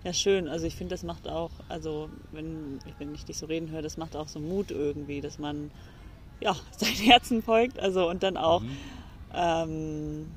Ja, 0.03 0.13
schön. 0.13 0.47
Also 0.49 0.65
ich 0.65 0.75
finde, 0.75 0.93
das 0.93 1.03
macht 1.03 1.27
auch, 1.29 1.51
also 1.69 2.09
wenn, 2.31 2.79
wenn 2.97 3.13
ich 3.15 3.23
dich 3.25 3.37
so 3.37 3.45
reden 3.45 3.69
höre, 3.71 3.81
das 3.81 3.95
macht 3.97 4.15
auch 4.15 4.27
so 4.27 4.39
Mut 4.39 4.69
irgendwie, 4.71 5.21
dass 5.21 5.39
man 5.39 5.71
ja 6.41 6.55
sein 6.77 6.93
Herzen 6.95 7.41
folgt. 7.41 7.79
Also 7.79 8.09
und 8.09 8.21
dann 8.23 8.37
auch, 8.37 8.61
Mhm. 8.61 8.77
ähm, 9.33 10.27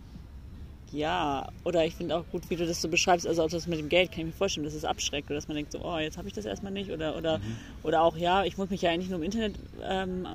ja, 0.93 1.49
oder 1.65 1.85
ich 1.85 1.97
finde 1.97 2.17
auch 2.17 2.25
gut, 2.31 2.49
wie 2.49 2.55
du 2.57 2.65
das 2.65 2.81
so 2.81 2.89
beschreibst, 2.89 3.27
also 3.27 3.43
auch 3.43 3.51
das 3.51 3.67
mit 3.67 3.79
dem 3.81 3.89
Geld, 3.89 4.13
kann 4.13 4.21
ich 4.21 4.27
mir 4.27 4.33
vorstellen, 4.33 4.65
dass 4.65 4.73
es 4.75 4.85
abschreckt 4.85 5.29
oder 5.29 5.35
dass 5.35 5.49
man 5.49 5.57
denkt 5.57 5.73
so, 5.73 5.81
oh, 5.85 5.99
jetzt 5.99 6.17
habe 6.17 6.29
ich 6.29 6.35
das 6.35 6.45
erstmal 6.45 6.71
nicht 6.73 6.91
oder, 6.93 7.17
oder, 7.17 7.41
oder 7.83 8.03
auch, 8.03 8.17
ja, 8.17 8.45
ich 8.45 8.57
muss 8.57 8.71
mich 8.71 8.83
ja 8.83 8.91
eigentlich 8.91 9.11
nur 9.11 9.19
im 9.19 9.25
Internet 9.25 9.57
ähm, 9.83 10.29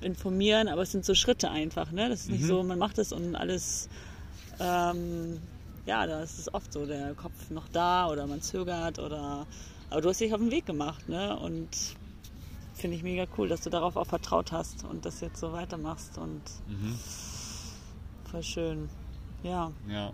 informieren, 0.00 0.68
aber 0.68 0.82
es 0.82 0.92
sind 0.92 1.04
so 1.04 1.14
Schritte 1.14 1.50
einfach, 1.50 1.90
ne? 1.90 2.08
Das 2.08 2.20
ist 2.20 2.30
nicht 2.30 2.44
so, 2.46 2.62
man 2.62 2.78
macht 2.78 2.98
es 2.98 3.12
und 3.12 3.34
alles, 3.34 3.88
ähm, 4.60 5.40
ja, 5.88 6.06
da 6.06 6.22
ist 6.22 6.38
es 6.38 6.52
oft 6.52 6.72
so, 6.72 6.86
der 6.86 7.14
Kopf 7.14 7.50
noch 7.50 7.66
da 7.68 8.08
oder 8.08 8.26
man 8.26 8.42
zögert 8.42 8.98
oder, 8.98 9.46
aber 9.90 10.00
du 10.02 10.10
hast 10.10 10.20
dich 10.20 10.32
auf 10.34 10.38
den 10.40 10.50
Weg 10.50 10.66
gemacht, 10.66 11.08
ne? 11.08 11.36
Und 11.38 11.68
finde 12.74 12.96
ich 12.96 13.02
mega 13.02 13.24
cool, 13.38 13.48
dass 13.48 13.62
du 13.62 13.70
darauf 13.70 13.96
auch 13.96 14.06
vertraut 14.06 14.52
hast 14.52 14.84
und 14.84 15.04
das 15.06 15.20
jetzt 15.20 15.40
so 15.40 15.52
weitermachst 15.52 16.18
und 16.18 16.42
voll 18.30 18.42
schön. 18.42 18.90
Ja. 19.42 19.72
Ja. 19.88 20.12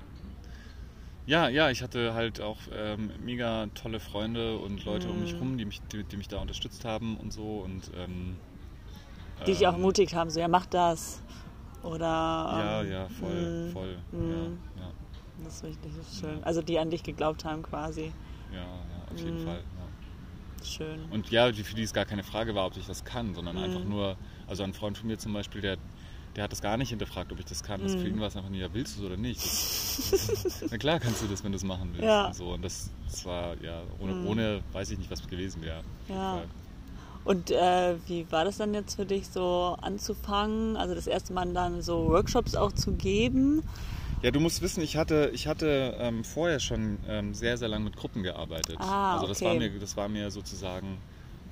Ja, 1.27 1.49
ja, 1.49 1.71
ich 1.71 1.83
hatte 1.83 2.15
halt 2.15 2.41
auch 2.41 2.59
ähm, 2.73 3.11
mega 3.25 3.67
tolle 3.75 3.99
Freunde 3.99 4.59
und 4.59 4.85
Leute 4.85 5.09
um 5.09 5.17
Mhm. 5.17 5.23
mich 5.23 5.41
rum, 5.41 5.59
die 5.59 5.65
mich, 5.65 5.81
die, 5.91 6.05
die 6.05 6.17
mich 6.19 6.29
da 6.29 6.39
unterstützt 6.39 6.85
haben 6.85 7.17
und 7.17 7.33
so. 7.33 7.61
Und, 7.61 7.91
ähm, 7.97 8.37
Die 9.41 9.53
dich 9.53 9.67
auch 9.67 9.73
ähm, 9.73 9.81
ermutigt 9.81 10.15
haben, 10.15 10.31
so 10.31 10.39
ja, 10.39 10.49
mach 10.49 10.67
das. 10.67 11.21
Oder. 11.83 12.07
Ja, 12.07 12.83
ähm, 12.83 12.93
ja, 12.93 13.09
voll, 13.09 13.71
mm, 13.71 13.73
voll. 13.73 13.99
Ja, 14.13 14.83
ja, 14.83 15.04
Das 15.43 15.57
ist 15.57 15.65
richtig 15.65 15.93
das 15.97 16.07
ist 16.13 16.21
schön. 16.21 16.43
Also 16.45 16.63
die 16.63 16.79
an 16.79 16.91
dich 16.91 17.03
geglaubt 17.03 17.45
haben 17.45 17.63
quasi. 17.63 18.13
ja, 18.53 18.59
ja, 18.61 19.13
auf 19.13 19.19
jeden 19.19 19.41
Mhm. 19.41 19.45
Fall. 19.45 19.57
Ja. 19.79 20.65
Schön. 20.65 21.01
Und 21.11 21.31
ja, 21.31 21.53
für 21.53 21.75
die 21.75 21.83
es 21.83 21.93
gar 21.93 22.05
keine 22.07 22.23
Frage 22.23 22.55
war, 22.55 22.67
ob 22.67 22.77
ich 22.77 22.87
das 22.87 23.05
kann, 23.05 23.35
sondern 23.35 23.57
Mhm. 23.57 23.63
einfach 23.63 23.85
nur, 23.85 24.17
also 24.47 24.63
ein 24.63 24.73
Freund 24.73 24.97
von 24.97 25.09
mir 25.09 25.19
zum 25.19 25.33
Beispiel, 25.33 25.61
der, 25.61 25.77
der 26.37 26.45
hat 26.45 26.53
das 26.53 26.63
gar 26.63 26.77
nicht 26.77 26.89
hinterfragt, 26.89 27.31
ob 27.33 27.39
ich 27.39 27.45
das 27.45 27.63
kann. 27.63 27.83
Das 27.83 27.95
für 27.95 28.09
Mhm. 28.09 28.15
ihn 28.15 28.21
war 28.21 28.29
es 28.29 28.37
einfach 28.37 28.49
nur, 28.49 28.59
ja, 28.59 28.73
willst 28.73 28.97
du 28.97 29.01
es 29.01 29.07
oder 29.07 29.17
nicht? 29.17 29.41
Das, 29.95 30.65
na 30.71 30.79
klar 30.79 30.99
kannst 31.01 31.23
du 31.23 31.27
das, 31.27 31.45
wenn 31.45 31.53
du 31.53 31.57
es 31.57 31.65
machen 31.65 31.91
willst. 31.93 32.05
Ja. 32.05 32.27
Und, 32.27 32.35
so. 32.35 32.53
und 32.53 32.63
das, 32.63 32.91
das 33.05 33.25
war, 33.25 33.61
ja, 33.63 33.83
ohne, 34.01 34.15
Mhm. 34.15 34.27
ohne 34.27 34.61
weiß 34.73 34.91
ich 34.91 34.99
nicht, 34.99 35.11
was 35.11 35.27
gewesen 35.27 35.63
wäre. 35.63 35.83
Ja. 36.09 36.43
Und 37.25 37.51
äh, 37.51 37.97
wie 38.07 38.31
war 38.31 38.45
das 38.45 38.59
dann 38.59 38.75
jetzt 38.75 38.97
für 38.97 39.07
dich 39.07 39.29
so 39.29 39.77
anzufangen? 39.81 40.77
Also 40.77 40.95
das 40.95 41.07
erste 41.07 41.33
Mal 41.33 41.53
dann 41.53 41.81
so 41.81 42.07
Workshops 42.09 42.55
auch 42.55 42.73
zu 42.73 42.93
geben? 42.93 43.63
Ja, 44.25 44.31
du 44.31 44.41
musst 44.41 44.63
wissen, 44.63 44.83
ich 44.83 44.97
hatte, 44.97 45.31
ich 45.35 45.47
hatte 45.47 45.99
ähm, 45.99 46.25
vorher 46.25 46.59
schon 46.59 46.97
ähm, 47.07 47.35
sehr, 47.35 47.59
sehr 47.59 47.69
lange 47.69 47.85
mit 47.85 47.95
Gruppen 47.95 48.23
gearbeitet. 48.23 48.79
Ah, 48.81 49.13
also 49.13 49.27
das 49.27 49.37
okay. 49.37 49.45
war 49.45 49.55
mir, 49.55 49.79
das 49.79 49.99
war 49.99 50.09
mir 50.09 50.31
sozusagen, 50.31 50.97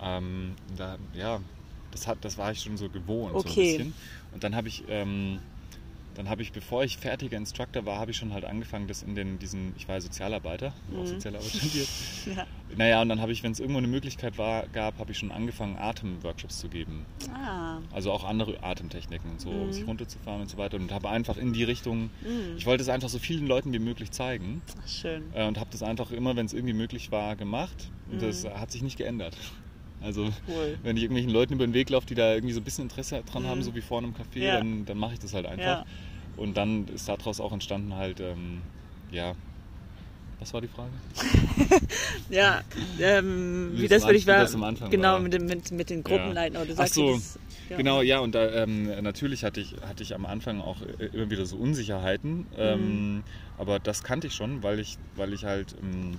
ähm, 0.01 0.55
da, 0.79 0.97
ja, 1.13 1.43
das 1.91 2.07
hat, 2.07 2.17
das 2.23 2.39
war 2.39 2.51
ich 2.51 2.63
schon 2.63 2.79
so 2.79 2.89
gewohnt 2.89 3.39
so 3.39 3.47
ein 3.51 3.55
Okay. 3.55 3.61
bisschen. 3.61 3.95
Und 4.33 4.43
dann 4.43 4.57
habe 4.57 4.69
ich, 4.69 4.85
ähm, 4.89 5.39
dann 6.15 6.29
habe 6.29 6.43
ich, 6.43 6.53
bevor 6.53 6.85
ich 6.85 6.99
fertiger 6.99 7.37
Instructor 7.37 7.87
war, 7.87 7.99
habe 7.99 8.11
ich 8.11 8.17
schon 8.19 8.33
halt 8.33 8.45
angefangen, 8.45 8.87
das 8.87 9.03
in 9.03 9.15
den, 9.15 9.39
diesen, 9.39 9.73
ich 9.77 9.89
war 9.89 10.01
Sozialarbeiter, 10.01 10.73
habe 10.91 11.01
auch 11.03 11.07
Sozialarbeit 11.07 11.49
studiert. 11.51 11.89
Ja. 12.37 12.47
Naja, 12.77 13.03
und 13.03 13.09
dann 13.11 13.21
habe 13.21 13.33
ich, 13.33 13.43
wenn 13.43 13.53
es 13.53 13.61
irgendwo 13.61 13.79
eine 13.79 13.87
Möglichkeit 13.89 14.39
war, 14.39 14.67
gab, 14.69 14.99
habe 14.99 15.13
ich 15.13 15.19
schon 15.19 15.31
angefangen, 15.33 15.77
Atemworkshops 15.77 16.59
zu 16.61 16.69
geben. 16.69 17.05
Ah, 17.35 17.79
Also 17.93 18.13
auch 18.13 18.25
andere 18.25 18.63
Atemtechniken 18.63 19.31
und 19.31 19.41
so, 19.41 19.51
Mhm. 19.51 19.63
um 19.63 19.73
sich 19.73 19.87
runterzufahren 19.87 20.41
und 20.43 20.49
so 20.49 20.57
weiter. 20.57 20.77
Und 20.77 20.91
habe 20.93 21.11
einfach 21.11 21.37
in 21.37 21.53
die 21.53 21.65
Richtung, 21.65 22.11
ich 22.57 22.65
wollte 22.65 22.83
es 22.83 22.89
einfach 22.89 23.09
so 23.09 23.19
vielen 23.19 23.47
Leuten 23.47 23.73
wie 23.73 23.79
möglich 23.79 24.11
zeigen. 24.11 24.63
ach, 24.83 24.89
schön. 24.89 25.25
Äh, 25.35 25.47
und 25.47 25.59
habe 25.59 25.69
das 25.73 25.83
einfach 25.83 26.11
immer, 26.13 26.37
wenn 26.37 26.47
es 26.47 26.53
irgendwie 26.55 26.75
möglich 26.75 27.11
war, 27.11 27.37
gemacht. 27.37 27.91
Und 28.11 28.23
das 28.23 28.45
hat 28.45 28.71
sich 28.71 28.83
nicht 28.83 28.97
geändert. 28.99 29.37
Also 30.03 30.25
Mhm. 30.25 30.33
Cool. 30.49 30.79
wenn 30.83 30.97
ich 30.97 31.03
irgendwelchen 31.05 31.33
Leuten 31.33 31.55
über 31.55 31.67
den 31.67 31.75
Weg 31.75 31.91
laufe, 31.91 32.07
die 32.07 32.15
da 32.15 32.35
irgendwie 32.35 32.53
so 32.55 32.61
ein 32.61 32.65
bisschen 32.65 32.85
Interesse 32.85 33.23
dran 33.31 33.47
haben, 33.47 33.63
so 33.63 33.75
wie 33.75 33.81
vorne 33.81 34.09
im 34.09 34.15
Café, 34.15 34.37
Mhm. 34.39 34.43
Ja. 34.43 34.57
dann, 34.59 34.85
dann 34.85 34.99
mache 34.99 35.15
ich 35.15 35.21
das 35.21 35.33
halt 35.35 35.47
einfach. 35.47 35.65
Ja. 35.65 35.85
Und 36.37 36.57
dann 36.57 36.89
ist 36.89 37.09
daraus 37.09 37.41
auch 37.41 37.53
entstanden 37.53 37.95
halt, 37.95 38.21
ähm, 38.21 38.63
ja, 39.11 39.35
was 40.41 40.53
war 40.55 40.61
die 40.61 40.69
Frage? 40.69 40.91
Ja, 42.31 42.63
ähm, 43.01 43.73
Wie 43.75 43.83
wie 43.83 43.89
das 43.89 44.03
Anfang- 44.05 44.17
wie 44.21 44.27
war. 44.27 44.37
das 44.39 44.55
am 44.55 44.65
Anfang 44.65 44.91
genau, 44.91 45.13
war. 45.15 45.21
mit, 45.21 45.33
dem, 45.35 45.45
mit, 45.47 45.71
mit 45.71 45.91
den 45.91 46.03
Gruppenleiten. 46.03 46.57
Aber 46.57 46.65
du 46.67 46.73
Ach 46.73 46.77
sagst 46.79 46.95
so, 46.95 47.13
das, 47.15 47.39
ja. 47.69 47.77
Genau, 47.77 48.01
ja, 48.03 48.21
und 48.21 48.35
da, 48.35 48.51
ähm, 48.63 48.85
natürlich 49.03 49.45
hatte 49.45 49.61
ich, 49.61 49.75
hatte 49.87 50.03
ich 50.03 50.15
am 50.15 50.25
Anfang 50.27 50.61
auch 50.61 50.79
immer 51.13 51.31
wieder 51.31 51.45
so 51.47 51.57
Unsicherheiten, 51.57 52.47
ähm, 52.57 53.23
aber 53.59 53.79
das 53.79 54.03
kannte 54.03 54.27
ich 54.29 54.35
schon, 54.35 54.63
weil 54.63 54.79
ich, 54.81 54.97
weil 55.17 55.33
ich 55.35 55.45
halt, 55.45 55.75
ähm, 55.83 56.17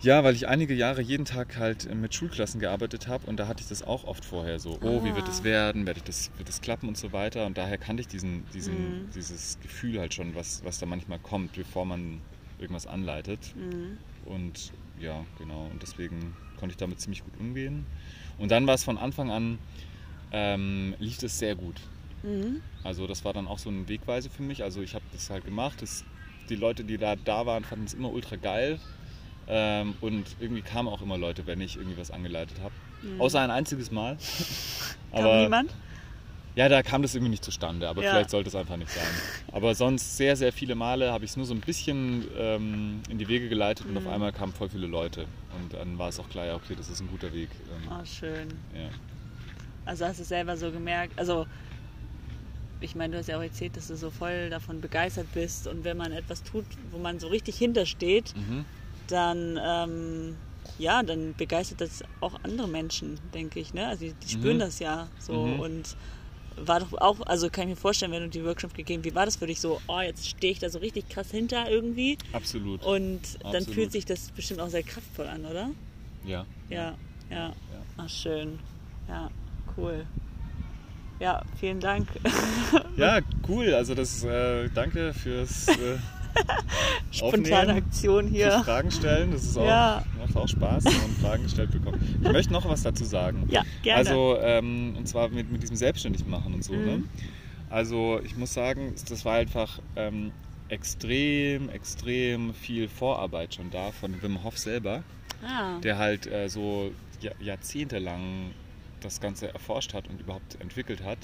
ja, 0.00 0.22
weil 0.24 0.34
ich 0.34 0.46
einige 0.48 0.74
Jahre 0.74 1.02
jeden 1.02 1.24
Tag 1.24 1.56
halt 1.56 1.86
äh, 1.86 1.94
mit 1.94 2.14
Schulklassen 2.14 2.60
gearbeitet 2.60 3.08
habe 3.08 3.26
und 3.26 3.36
da 3.38 3.48
hatte 3.48 3.62
ich 3.62 3.68
das 3.68 3.82
auch 3.82 4.04
oft 4.04 4.24
vorher 4.24 4.58
so, 4.58 4.78
oh, 4.82 5.02
wie 5.04 5.14
wird 5.14 5.24
Ah. 5.24 5.28
das 5.28 5.44
werden, 5.44 5.86
werde 5.86 5.98
ich 5.98 6.04
das, 6.04 6.30
wird 6.36 6.48
das 6.48 6.60
klappen 6.60 6.88
und 6.88 6.96
so 6.96 7.12
weiter 7.12 7.46
und 7.46 7.58
daher 7.58 7.78
kannte 7.78 8.00
ich 8.02 8.08
diesen, 8.08 8.44
diesen, 8.54 8.74
Mhm. 9.06 9.10
dieses 9.14 9.58
Gefühl 9.60 9.98
halt 10.00 10.14
schon, 10.14 10.34
was, 10.34 10.62
was 10.64 10.78
da 10.78 10.86
manchmal 10.86 11.18
kommt, 11.18 11.52
bevor 11.54 11.84
man 11.84 12.20
irgendwas 12.58 12.86
anleitet 12.86 13.54
Mhm. 13.56 13.98
und 14.26 14.72
ja, 15.00 15.24
genau. 15.38 15.68
Und 15.72 15.80
deswegen 15.82 16.34
konnte 16.58 16.72
ich 16.72 16.76
damit 16.76 17.00
ziemlich 17.00 17.22
gut 17.22 17.38
umgehen. 17.38 17.86
Und 18.36 18.50
dann 18.50 18.66
war 18.66 18.74
es 18.74 18.82
von 18.82 18.98
Anfang 18.98 19.30
an, 19.30 19.58
ähm, 20.32 20.94
lief 20.98 21.22
es 21.22 21.38
sehr 21.38 21.54
gut. 21.54 21.76
Mhm. 22.24 22.60
Also 22.82 23.06
das 23.06 23.24
war 23.24 23.32
dann 23.32 23.46
auch 23.46 23.60
so 23.60 23.70
eine 23.70 23.88
Wegweise 23.88 24.28
für 24.28 24.42
mich. 24.42 24.64
Also 24.64 24.82
ich 24.82 24.94
habe 24.94 25.04
das 25.12 25.30
halt 25.30 25.44
gemacht. 25.44 25.80
Das, 25.82 26.04
die 26.48 26.56
Leute, 26.56 26.82
die 26.82 26.98
da, 26.98 27.14
da 27.14 27.46
waren, 27.46 27.62
fanden 27.62 27.84
es 27.84 27.94
immer 27.94 28.10
ultra 28.12 28.34
geil. 28.34 28.80
Ähm, 29.50 29.96
und 30.00 30.36
irgendwie 30.38 30.62
kamen 30.62 30.88
auch 30.88 31.00
immer 31.02 31.16
Leute, 31.16 31.46
wenn 31.46 31.60
ich 31.60 31.76
irgendwie 31.76 31.96
was 31.96 32.10
angeleitet 32.10 32.60
habe. 32.60 32.74
Außer 33.18 33.40
ein 33.40 33.50
einziges 33.50 33.90
Mal. 33.90 34.14
Mhm. 34.14 34.18
Kam 35.16 35.38
niemand? 35.38 35.74
Ja, 36.54 36.68
da 36.68 36.82
kam 36.82 37.02
das 37.02 37.14
irgendwie 37.14 37.30
nicht 37.30 37.44
zustande, 37.44 37.88
aber 37.88 38.02
Ja. 38.02 38.10
vielleicht 38.10 38.30
sollte 38.30 38.48
es 38.48 38.54
einfach 38.56 38.76
nicht 38.76 38.90
sein. 38.90 39.14
Aber 39.52 39.74
sonst 39.76 40.16
sehr, 40.16 40.34
sehr 40.36 40.52
viele 40.52 40.74
Male 40.74 41.12
habe 41.12 41.24
ich 41.24 41.30
es 41.30 41.36
nur 41.36 41.46
so 41.46 41.54
ein 41.54 41.60
bisschen 41.60 42.26
ähm, 42.36 43.02
in 43.08 43.16
die 43.16 43.28
Wege 43.28 43.48
geleitet 43.48 43.86
und 43.86 43.96
auf 43.96 44.06
Mhm. 44.06 44.12
einmal 44.12 44.32
kamen 44.32 44.52
voll 44.52 44.68
viele 44.68 44.88
Leute. 44.88 45.26
Und 45.54 45.72
dann 45.74 45.98
war 45.98 46.08
es 46.08 46.18
auch 46.18 46.28
klar, 46.28 46.46
ja, 46.46 46.56
okay, 46.56 46.74
das 46.74 46.88
ist 46.90 47.00
ein 47.00 47.06
guter 47.06 47.32
Weg. 47.32 47.50
Ähm, 47.70 47.88
Oh, 47.90 48.04
schön. 48.04 48.48
ja. 48.74 48.90
Also 49.84 50.04
hast 50.04 50.18
du 50.18 50.22
es 50.22 50.28
selber 50.28 50.56
so 50.56 50.70
gemerkt, 50.72 51.16
also 51.18 51.46
ich 52.80 52.94
meine, 52.94 53.12
du 53.12 53.18
hast 53.18 53.28
ja 53.28 53.38
auch 53.38 53.42
erzählt, 53.42 53.76
dass 53.76 53.86
du 53.88 53.96
so 53.96 54.10
voll 54.10 54.50
davon 54.50 54.80
begeistert 54.80 55.26
bist 55.32 55.66
und 55.66 55.84
wenn 55.84 55.96
man 55.96 56.12
etwas 56.12 56.42
tut, 56.42 56.66
wo 56.90 56.98
man 56.98 57.18
so 57.18 57.28
richtig 57.28 57.56
hintersteht, 57.56 58.34
Mhm. 58.36 58.64
Dann 59.08 59.58
ähm, 59.62 60.36
ja, 60.78 61.02
dann 61.02 61.34
begeistert 61.36 61.80
das 61.80 62.04
auch 62.20 62.34
andere 62.44 62.68
Menschen, 62.68 63.18
denke 63.34 63.58
ich. 63.58 63.74
Ne? 63.74 63.86
Also 63.86 64.04
die, 64.04 64.12
die 64.12 64.28
spüren 64.28 64.56
Mhm. 64.56 64.60
das 64.60 64.78
ja 64.78 65.08
so 65.18 65.32
Mhm. 65.32 65.60
und 65.60 65.96
war 66.60 66.80
doch 66.80 66.92
auch, 67.00 67.20
also 67.26 67.48
kann 67.50 67.64
ich 67.64 67.70
mir 67.70 67.76
vorstellen, 67.76 68.10
wenn 68.12 68.22
du 68.22 68.28
die 68.28 68.44
Workshop 68.44 68.74
gegeben, 68.74 69.04
wie 69.04 69.14
war 69.14 69.24
das 69.26 69.36
für 69.36 69.46
dich 69.46 69.60
so? 69.60 69.80
Oh, 69.88 70.00
jetzt 70.00 70.28
stehe 70.28 70.52
ich 70.52 70.58
da 70.58 70.68
so 70.68 70.78
richtig 70.78 71.08
krass 71.08 71.30
hinter 71.30 71.70
irgendwie 71.70 72.16
Absolut. 72.32 72.82
und 72.84 73.20
dann 73.42 73.54
Absolut. 73.54 73.74
fühlt 73.74 73.92
sich 73.92 74.04
das 74.04 74.30
bestimmt 74.32 74.60
auch 74.60 74.68
sehr 74.68 74.82
kraftvoll 74.82 75.26
an, 75.26 75.44
oder? 75.44 75.70
ja. 76.24 76.44
Ja, 76.70 76.94
ja. 77.30 77.52
Ach, 77.96 78.08
schön. 78.08 78.58
Ja, 79.08 79.30
cool. 79.76 80.04
Ja, 81.20 81.42
vielen 81.58 81.80
Dank. 81.80 82.06
Ja, 82.96 83.20
cool. 83.48 83.74
Also 83.74 83.94
das, 83.94 84.22
äh, 84.24 84.68
danke 84.74 85.12
fürs 85.14 85.68
äh, 85.68 85.96
Spontane 87.10 87.74
Aktion 87.74 88.26
hier. 88.28 88.60
Fragen 88.64 88.90
stellen. 88.90 89.32
Das 89.32 89.42
ist 89.44 89.56
auch, 89.56 89.66
Ja. 89.66 90.04
macht 90.18 90.36
auch 90.36 90.48
Spaß, 90.48 90.84
wenn 90.84 90.92
man 90.96 91.10
Fragen 91.20 91.42
gestellt 91.44 91.70
bekommt. 91.72 91.98
Ich 92.22 92.32
möchte 92.32 92.52
noch 92.52 92.68
was 92.68 92.82
dazu 92.82 93.04
sagen. 93.04 93.46
Ja, 93.50 93.62
gerne. 93.82 93.98
Also, 93.98 94.38
ähm, 94.40 94.94
und 94.96 95.08
zwar 95.08 95.28
mit, 95.28 95.50
mit 95.50 95.62
diesem 95.62 95.76
Selbstständigmachen 95.76 96.54
und 96.54 96.64
so. 96.64 96.72
Ne? 96.74 96.98
Mhm. 96.98 97.08
Also, 97.70 98.20
ich 98.24 98.36
muss 98.36 98.54
sagen, 98.54 98.94
das 99.08 99.24
war 99.24 99.34
einfach 99.34 99.80
ähm, 99.96 100.32
extrem, 100.68 101.68
extrem 101.70 102.54
viel 102.54 102.88
Vorarbeit 102.88 103.54
schon 103.54 103.70
da 103.70 103.90
von 103.92 104.20
Wim 104.22 104.42
Hof 104.44 104.58
selber, 104.58 105.02
Ah, 105.46 105.78
der 105.80 105.98
halt 105.98 106.26
äh, 106.26 106.48
so 106.48 106.90
ja, 107.20 107.30
jahrzehntelang 107.40 108.50
das 109.00 109.20
Ganze 109.20 109.52
erforscht 109.52 109.94
hat 109.94 110.08
und 110.08 110.20
überhaupt 110.20 110.60
entwickelt 110.60 111.04
hat. 111.04 111.18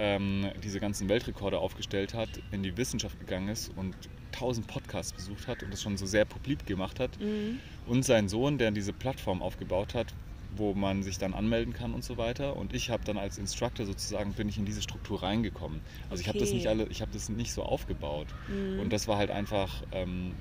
Ähm, 0.00 0.46
diese 0.62 0.78
ganzen 0.78 1.08
Weltrekorde 1.08 1.58
aufgestellt 1.58 2.14
hat, 2.14 2.28
in 2.52 2.62
die 2.62 2.76
Wissenschaft 2.76 3.18
gegangen 3.18 3.48
ist 3.48 3.72
und 3.76 3.96
tausend 4.30 4.68
Podcasts 4.68 5.12
besucht 5.12 5.48
hat 5.48 5.62
und 5.62 5.72
das 5.72 5.82
schon 5.82 5.96
so 5.96 6.06
sehr 6.06 6.24
publik 6.24 6.66
gemacht 6.66 7.00
hat. 7.00 7.18
mhm. 7.20 7.58
Und 7.86 8.04
sein 8.04 8.28
Sohn, 8.28 8.58
der 8.58 8.70
diese 8.70 8.92
Plattform 8.92 9.42
aufgebaut 9.42 9.94
hat, 9.94 10.14
wo 10.56 10.74
man 10.74 11.02
sich 11.02 11.18
dann 11.18 11.34
anmelden 11.34 11.72
kann 11.72 11.94
und 11.94 12.04
so 12.04 12.16
weiter. 12.16 12.56
Und 12.56 12.74
ich 12.74 12.90
habe 12.90 13.04
dann 13.04 13.18
als 13.18 13.38
Instructor 13.38 13.86
sozusagen 13.86 14.32
bin 14.32 14.48
ich 14.48 14.58
in 14.58 14.64
diese 14.64 14.82
Struktur 14.82 15.22
reingekommen. 15.22 15.80
Also 16.10 16.20
ich 16.20 16.28
habe 16.28 16.38
das 16.38 16.52
nicht 16.52 16.68
alle, 16.68 16.86
ich 16.88 17.00
habe 17.00 17.10
das 17.12 17.28
nicht 17.28 17.52
so 17.52 17.62
aufgebaut. 17.62 18.28
Mhm. 18.48 18.80
Und 18.80 18.92
das 18.92 19.08
war 19.08 19.18
halt 19.18 19.30
einfach, 19.30 19.82
ähm, 19.92 20.32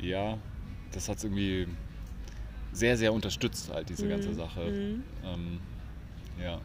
ja, 0.00 0.38
das 0.92 1.08
hat 1.08 1.18
es 1.18 1.24
irgendwie 1.24 1.66
sehr, 2.72 2.96
sehr 2.96 3.12
unterstützt, 3.12 3.70
halt 3.72 3.88
diese 3.88 4.06
mhm. 4.06 4.10
ganze 4.10 4.34
Sache. 4.34 4.60
Mhm. 4.60 5.02
Ähm, 5.24 5.60
ja. 6.40 6.60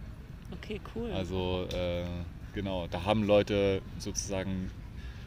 Okay, 0.51 0.79
cool. 0.95 1.11
Also 1.11 1.67
äh, 1.73 2.05
genau, 2.53 2.87
da 2.87 3.03
haben 3.03 3.23
Leute 3.23 3.81
sozusagen 3.97 4.71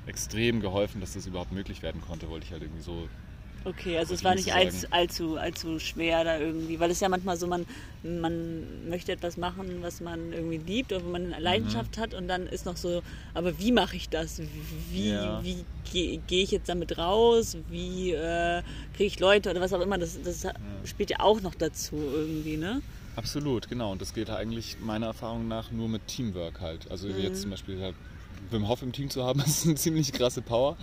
extrem 0.06 0.60
geholfen, 0.60 1.00
dass 1.00 1.14
das 1.14 1.26
überhaupt 1.26 1.52
möglich 1.52 1.82
werden 1.82 2.00
konnte, 2.00 2.28
wollte 2.30 2.46
ich 2.46 2.52
halt 2.52 2.62
irgendwie 2.62 2.82
so 2.82 3.08
Okay, 3.64 3.98
also 3.98 4.14
es 4.14 4.22
war 4.22 4.34
nicht 4.34 4.54
allzu, 4.54 4.86
allzu, 4.90 5.36
allzu 5.36 5.78
schwer 5.78 6.24
da 6.24 6.38
irgendwie, 6.38 6.78
weil 6.78 6.90
es 6.90 7.00
ja 7.00 7.08
manchmal 7.08 7.36
so, 7.36 7.46
man, 7.46 7.66
man 8.02 8.88
möchte 8.88 9.12
etwas 9.12 9.36
machen, 9.36 9.82
was 9.82 10.00
man 10.00 10.32
irgendwie 10.32 10.58
liebt 10.58 10.92
oder 10.92 11.04
wo 11.04 11.10
man 11.10 11.32
eine 11.32 11.42
Leidenschaft 11.42 11.96
mhm. 11.96 12.00
hat 12.00 12.14
und 12.14 12.28
dann 12.28 12.46
ist 12.46 12.66
noch 12.66 12.76
so, 12.76 13.02
aber 13.34 13.58
wie 13.58 13.72
mache 13.72 13.96
ich 13.96 14.08
das? 14.08 14.40
Wie, 14.90 15.10
ja. 15.10 15.42
wie 15.42 15.64
gehe 15.92 16.20
geh 16.26 16.42
ich 16.42 16.52
jetzt 16.52 16.68
damit 16.68 16.98
raus? 16.98 17.56
Wie 17.68 18.12
äh, 18.12 18.62
kriege 18.94 19.06
ich 19.06 19.20
Leute 19.20 19.50
oder 19.50 19.60
was 19.60 19.72
auch 19.72 19.80
immer? 19.80 19.98
Das, 19.98 20.18
das 20.22 20.44
ja. 20.44 20.52
spielt 20.84 21.10
ja 21.10 21.20
auch 21.20 21.40
noch 21.40 21.54
dazu 21.54 21.96
irgendwie, 21.96 22.56
ne? 22.56 22.80
Absolut, 23.18 23.68
genau. 23.68 23.90
Und 23.90 24.00
das 24.00 24.14
geht 24.14 24.30
eigentlich 24.30 24.76
meiner 24.80 25.06
Erfahrung 25.06 25.48
nach 25.48 25.72
nur 25.72 25.88
mit 25.88 26.06
Teamwork 26.06 26.60
halt. 26.60 26.88
Also 26.88 27.08
mhm. 27.08 27.18
jetzt 27.18 27.42
zum 27.42 27.50
Beispiel 27.50 27.82
halt 27.82 27.96
Wim 28.50 28.68
Hof 28.68 28.80
im 28.82 28.92
Team 28.92 29.10
zu 29.10 29.24
haben, 29.24 29.40
ist 29.46 29.66
eine 29.66 29.74
ziemlich 29.74 30.12
krasse 30.12 30.40
Power. 30.40 30.76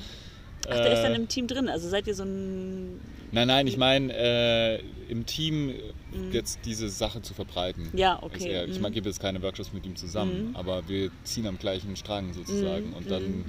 Ach, 0.67 0.73
der 0.73 0.87
äh, 0.87 0.93
ist 0.95 1.01
dann 1.03 1.15
im 1.15 1.29
Team 1.29 1.47
drin. 1.47 1.69
Also 1.69 1.87
seid 1.87 2.07
ihr 2.07 2.13
so 2.13 2.23
ein. 2.23 2.99
Nein, 3.31 3.47
nein, 3.47 3.67
ich 3.67 3.77
meine, 3.77 4.13
äh, 4.13 4.81
im 5.07 5.25
Team 5.25 5.67
mhm. 5.67 6.31
jetzt 6.33 6.59
diese 6.65 6.89
Sache 6.89 7.21
zu 7.21 7.33
verbreiten. 7.33 7.89
Ja, 7.93 8.21
okay. 8.21 8.49
Er, 8.49 8.67
ich 8.67 8.81
mhm. 8.81 8.91
gebe 8.91 9.07
jetzt 9.07 9.21
keine 9.21 9.41
Workshops 9.41 9.71
mit 9.71 9.85
ihm 9.85 9.95
zusammen, 9.95 10.49
mhm. 10.49 10.55
aber 10.57 10.89
wir 10.89 11.11
ziehen 11.23 11.47
am 11.47 11.57
gleichen 11.57 11.95
Strang 11.95 12.33
sozusagen. 12.33 12.89
Mhm. 12.89 12.93
Und 12.95 13.11
dann, 13.11 13.23
mhm. 13.23 13.45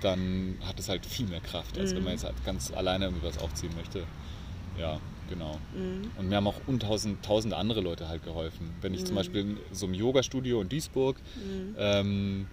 dann 0.00 0.58
hat 0.66 0.80
es 0.80 0.88
halt 0.88 1.06
viel 1.06 1.26
mehr 1.26 1.40
Kraft, 1.40 1.78
als 1.78 1.94
wenn 1.94 2.02
man 2.02 2.14
jetzt 2.14 2.24
halt 2.24 2.34
ganz 2.44 2.72
alleine 2.72 3.04
irgendwie 3.04 3.26
was 3.26 3.38
aufziehen 3.38 3.72
möchte. 3.76 4.02
Ja, 4.76 4.98
genau. 5.28 5.58
Und 6.18 6.28
mir 6.28 6.36
haben 6.36 6.46
auch 6.46 6.60
tausend, 6.78 7.24
tausende 7.24 7.56
andere 7.56 7.80
Leute 7.80 8.08
halt 8.08 8.24
geholfen. 8.24 8.70
Wenn 8.80 8.94
ich 8.94 9.04
zum 9.04 9.16
Beispiel 9.16 9.40
in 9.40 9.56
so 9.72 9.86
einem 9.86 9.94
Yoga-Studio 9.94 10.60
in 10.60 10.68
Duisburg, 10.68 11.16
ähm, 11.78 12.46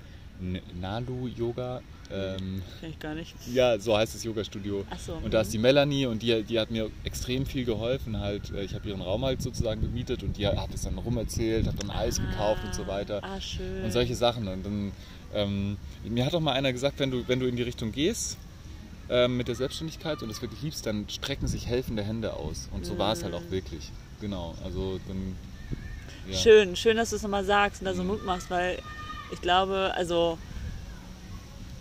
Nalu 0.79 1.27
Yoga, 1.27 1.81
ähm, 2.13 2.61
Kenn 2.79 2.89
ich 2.89 2.99
gar 2.99 3.15
nicht. 3.15 3.33
Ja, 3.53 3.79
so 3.79 3.97
heißt 3.97 4.15
das 4.15 4.23
Yoga-Studio. 4.23 4.85
So, 4.97 5.13
und 5.13 5.33
da 5.33 5.41
ist 5.41 5.53
die 5.53 5.57
Melanie 5.57 6.05
und 6.05 6.21
die, 6.21 6.43
die 6.43 6.59
hat 6.59 6.71
mir 6.71 6.89
extrem 7.03 7.45
viel 7.45 7.65
geholfen. 7.65 8.19
Halt, 8.19 8.51
äh, 8.51 8.63
ich 8.63 8.73
habe 8.73 8.89
ihren 8.89 9.01
Raum 9.01 9.23
halt 9.23 9.41
sozusagen 9.41 9.81
gemietet 9.81 10.23
und 10.23 10.37
die 10.37 10.47
hat 10.47 10.73
es 10.73 10.81
dann 10.81 10.97
rumerzählt, 10.97 11.67
hat 11.67 11.81
dann 11.81 11.89
Eis 11.89 12.19
ah, 12.19 12.29
gekauft 12.29 12.63
und 12.65 12.75
so 12.75 12.87
weiter. 12.87 13.23
Ah, 13.23 13.39
schön. 13.39 13.83
Und 13.83 13.91
solche 13.91 14.15
Sachen. 14.15 14.47
Und 14.47 14.65
dann, 14.65 14.91
ähm, 15.33 15.77
mir 16.03 16.25
hat 16.25 16.33
auch 16.33 16.41
mal 16.41 16.53
einer 16.53 16.73
gesagt, 16.73 16.99
wenn 16.99 17.11
du, 17.11 17.27
wenn 17.27 17.39
du 17.39 17.47
in 17.47 17.55
die 17.55 17.63
Richtung 17.63 17.91
gehst, 17.91 18.37
ähm, 19.11 19.35
mit 19.35 19.49
der 19.49 19.55
Selbstständigkeit 19.55 20.23
und 20.23 20.29
es 20.29 20.41
wirklich 20.41 20.61
liebst, 20.61 20.85
dann 20.85 21.07
strecken 21.09 21.47
sich 21.47 21.67
helfende 21.67 22.01
Hände 22.01 22.33
aus. 22.33 22.69
Und 22.71 22.85
so 22.85 22.93
mhm. 22.93 22.99
war 22.99 23.11
es 23.11 23.23
halt 23.23 23.33
auch 23.33 23.43
mm. 23.43 23.51
wirklich. 23.51 23.91
Genau. 24.21 24.55
Also 24.63 24.99
dann. 25.07 25.35
Ja. 26.29 26.37
Schön, 26.37 26.75
schön, 26.77 26.95
dass 26.95 27.09
du 27.09 27.17
es 27.17 27.21
nochmal 27.21 27.43
sagst 27.43 27.81
und 27.81 27.85
da 27.85 27.93
so 27.93 28.03
Mut 28.03 28.25
machst, 28.25 28.49
weil 28.49 28.79
ich 29.33 29.41
glaube, 29.41 29.91
also 29.95 30.37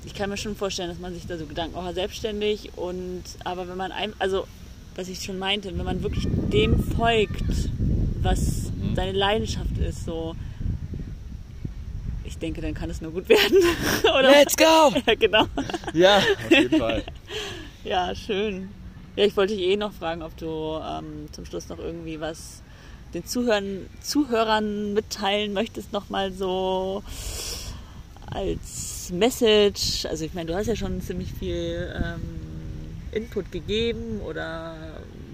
ich 0.04 0.14
kann 0.14 0.28
mir 0.28 0.36
schon 0.36 0.56
vorstellen, 0.56 0.88
dass 0.88 0.98
man 0.98 1.14
sich 1.14 1.26
da 1.26 1.38
so 1.38 1.46
Gedanken 1.46 1.76
auch 1.76 1.92
selbstständig 1.92 2.72
und 2.76 3.22
aber 3.44 3.68
wenn 3.68 3.76
man 3.76 3.92
einem, 3.92 4.14
also 4.18 4.46
was 4.96 5.08
ich 5.08 5.22
schon 5.22 5.38
meinte, 5.38 5.76
wenn 5.76 5.84
man 5.84 6.02
wirklich 6.02 6.26
dem 6.26 6.82
folgt, 6.82 7.68
was 8.22 8.72
mhm. 8.72 8.96
seine 8.96 9.12
Leidenschaft 9.12 9.76
ist, 9.78 10.04
so 10.04 10.34
ich 12.24 12.38
denke, 12.38 12.60
dann 12.60 12.74
kann 12.74 12.88
es 12.88 13.00
nur 13.00 13.12
gut 13.12 13.28
werden. 13.28 13.58
Let's 14.22 14.56
go! 14.56 14.94
ja, 15.06 15.14
genau. 15.14 15.46
Ja, 15.92 16.18
auf 16.18 16.50
jeden 16.50 16.78
Fall. 16.78 17.04
Ja, 17.84 18.14
schön. 18.14 18.68
Ja, 19.16 19.24
ich 19.24 19.36
wollte 19.36 19.56
dich 19.56 19.64
eh 19.64 19.76
noch 19.76 19.92
fragen, 19.92 20.22
ob 20.22 20.36
du 20.36 20.80
ähm, 20.82 21.28
zum 21.32 21.44
Schluss 21.44 21.68
noch 21.68 21.78
irgendwie 21.78 22.20
was 22.20 22.62
den 23.14 23.24
Zuhörern, 23.24 23.86
Zuhörern 24.00 24.94
mitteilen 24.94 25.52
möchtest, 25.52 25.92
nochmal 25.92 26.32
so 26.32 27.02
als 28.26 29.10
Message? 29.12 30.06
Also 30.06 30.24
ich 30.24 30.34
meine, 30.34 30.52
du 30.52 30.56
hast 30.56 30.66
ja 30.66 30.76
schon 30.76 31.00
ziemlich 31.00 31.32
viel 31.32 31.92
ähm, 31.96 32.20
Input 33.12 33.50
gegeben 33.50 34.20
oder 34.20 34.76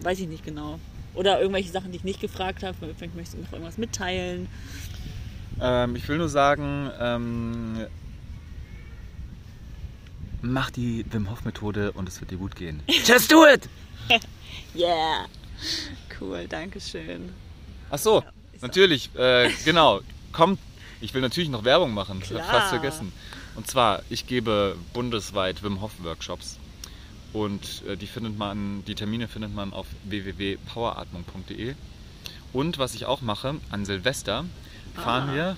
weiß 0.02 0.20
ich 0.20 0.28
nicht 0.28 0.44
genau. 0.44 0.78
Oder 1.14 1.40
irgendwelche 1.40 1.70
Sachen, 1.70 1.92
die 1.92 1.98
ich 1.98 2.04
nicht 2.04 2.20
gefragt 2.20 2.62
habe. 2.62 2.76
Vielleicht 2.96 3.14
möchtest 3.14 3.38
du 3.38 3.42
noch 3.42 3.52
irgendwas 3.52 3.78
mitteilen. 3.78 4.48
Ähm, 5.60 5.96
ich 5.96 6.06
will 6.08 6.18
nur 6.18 6.28
sagen, 6.28 6.90
ähm, 7.00 7.86
mach 10.52 10.70
die 10.70 11.04
Wim 11.10 11.30
Hof 11.30 11.44
Methode 11.44 11.92
und 11.92 12.08
es 12.08 12.20
wird 12.20 12.30
dir 12.30 12.38
gut 12.38 12.56
gehen. 12.56 12.82
Just 13.04 13.30
do 13.30 13.46
it! 13.46 13.68
yeah! 14.74 15.26
Cool, 16.18 16.46
danke 16.48 16.80
schön. 16.80 17.32
Ach 17.90 17.98
so, 17.98 18.20
ja, 18.20 18.32
natürlich, 18.60 19.14
äh, 19.14 19.50
genau. 19.64 20.00
Kommt, 20.32 20.58
ich 21.00 21.14
will 21.14 21.22
natürlich 21.22 21.48
noch 21.48 21.64
Werbung 21.64 21.94
machen, 21.94 22.20
ich 22.22 22.30
habe 22.30 22.44
fast 22.44 22.68
vergessen. 22.68 23.12
Und 23.54 23.66
zwar, 23.66 24.02
ich 24.10 24.26
gebe 24.26 24.76
bundesweit 24.92 25.62
Wim 25.62 25.80
Hof 25.80 25.92
Workshops 26.02 26.58
und 27.32 27.82
äh, 27.86 27.96
die 27.96 28.06
findet 28.06 28.38
man, 28.38 28.84
die 28.86 28.94
Termine 28.94 29.28
findet 29.28 29.54
man 29.54 29.72
auf 29.72 29.86
www.poweratmung.de. 30.04 31.74
Und 32.52 32.78
was 32.78 32.94
ich 32.94 33.06
auch 33.06 33.20
mache, 33.20 33.56
an 33.70 33.84
Silvester 33.84 34.44
fahren 34.94 35.30
ah. 35.30 35.34
wir 35.34 35.56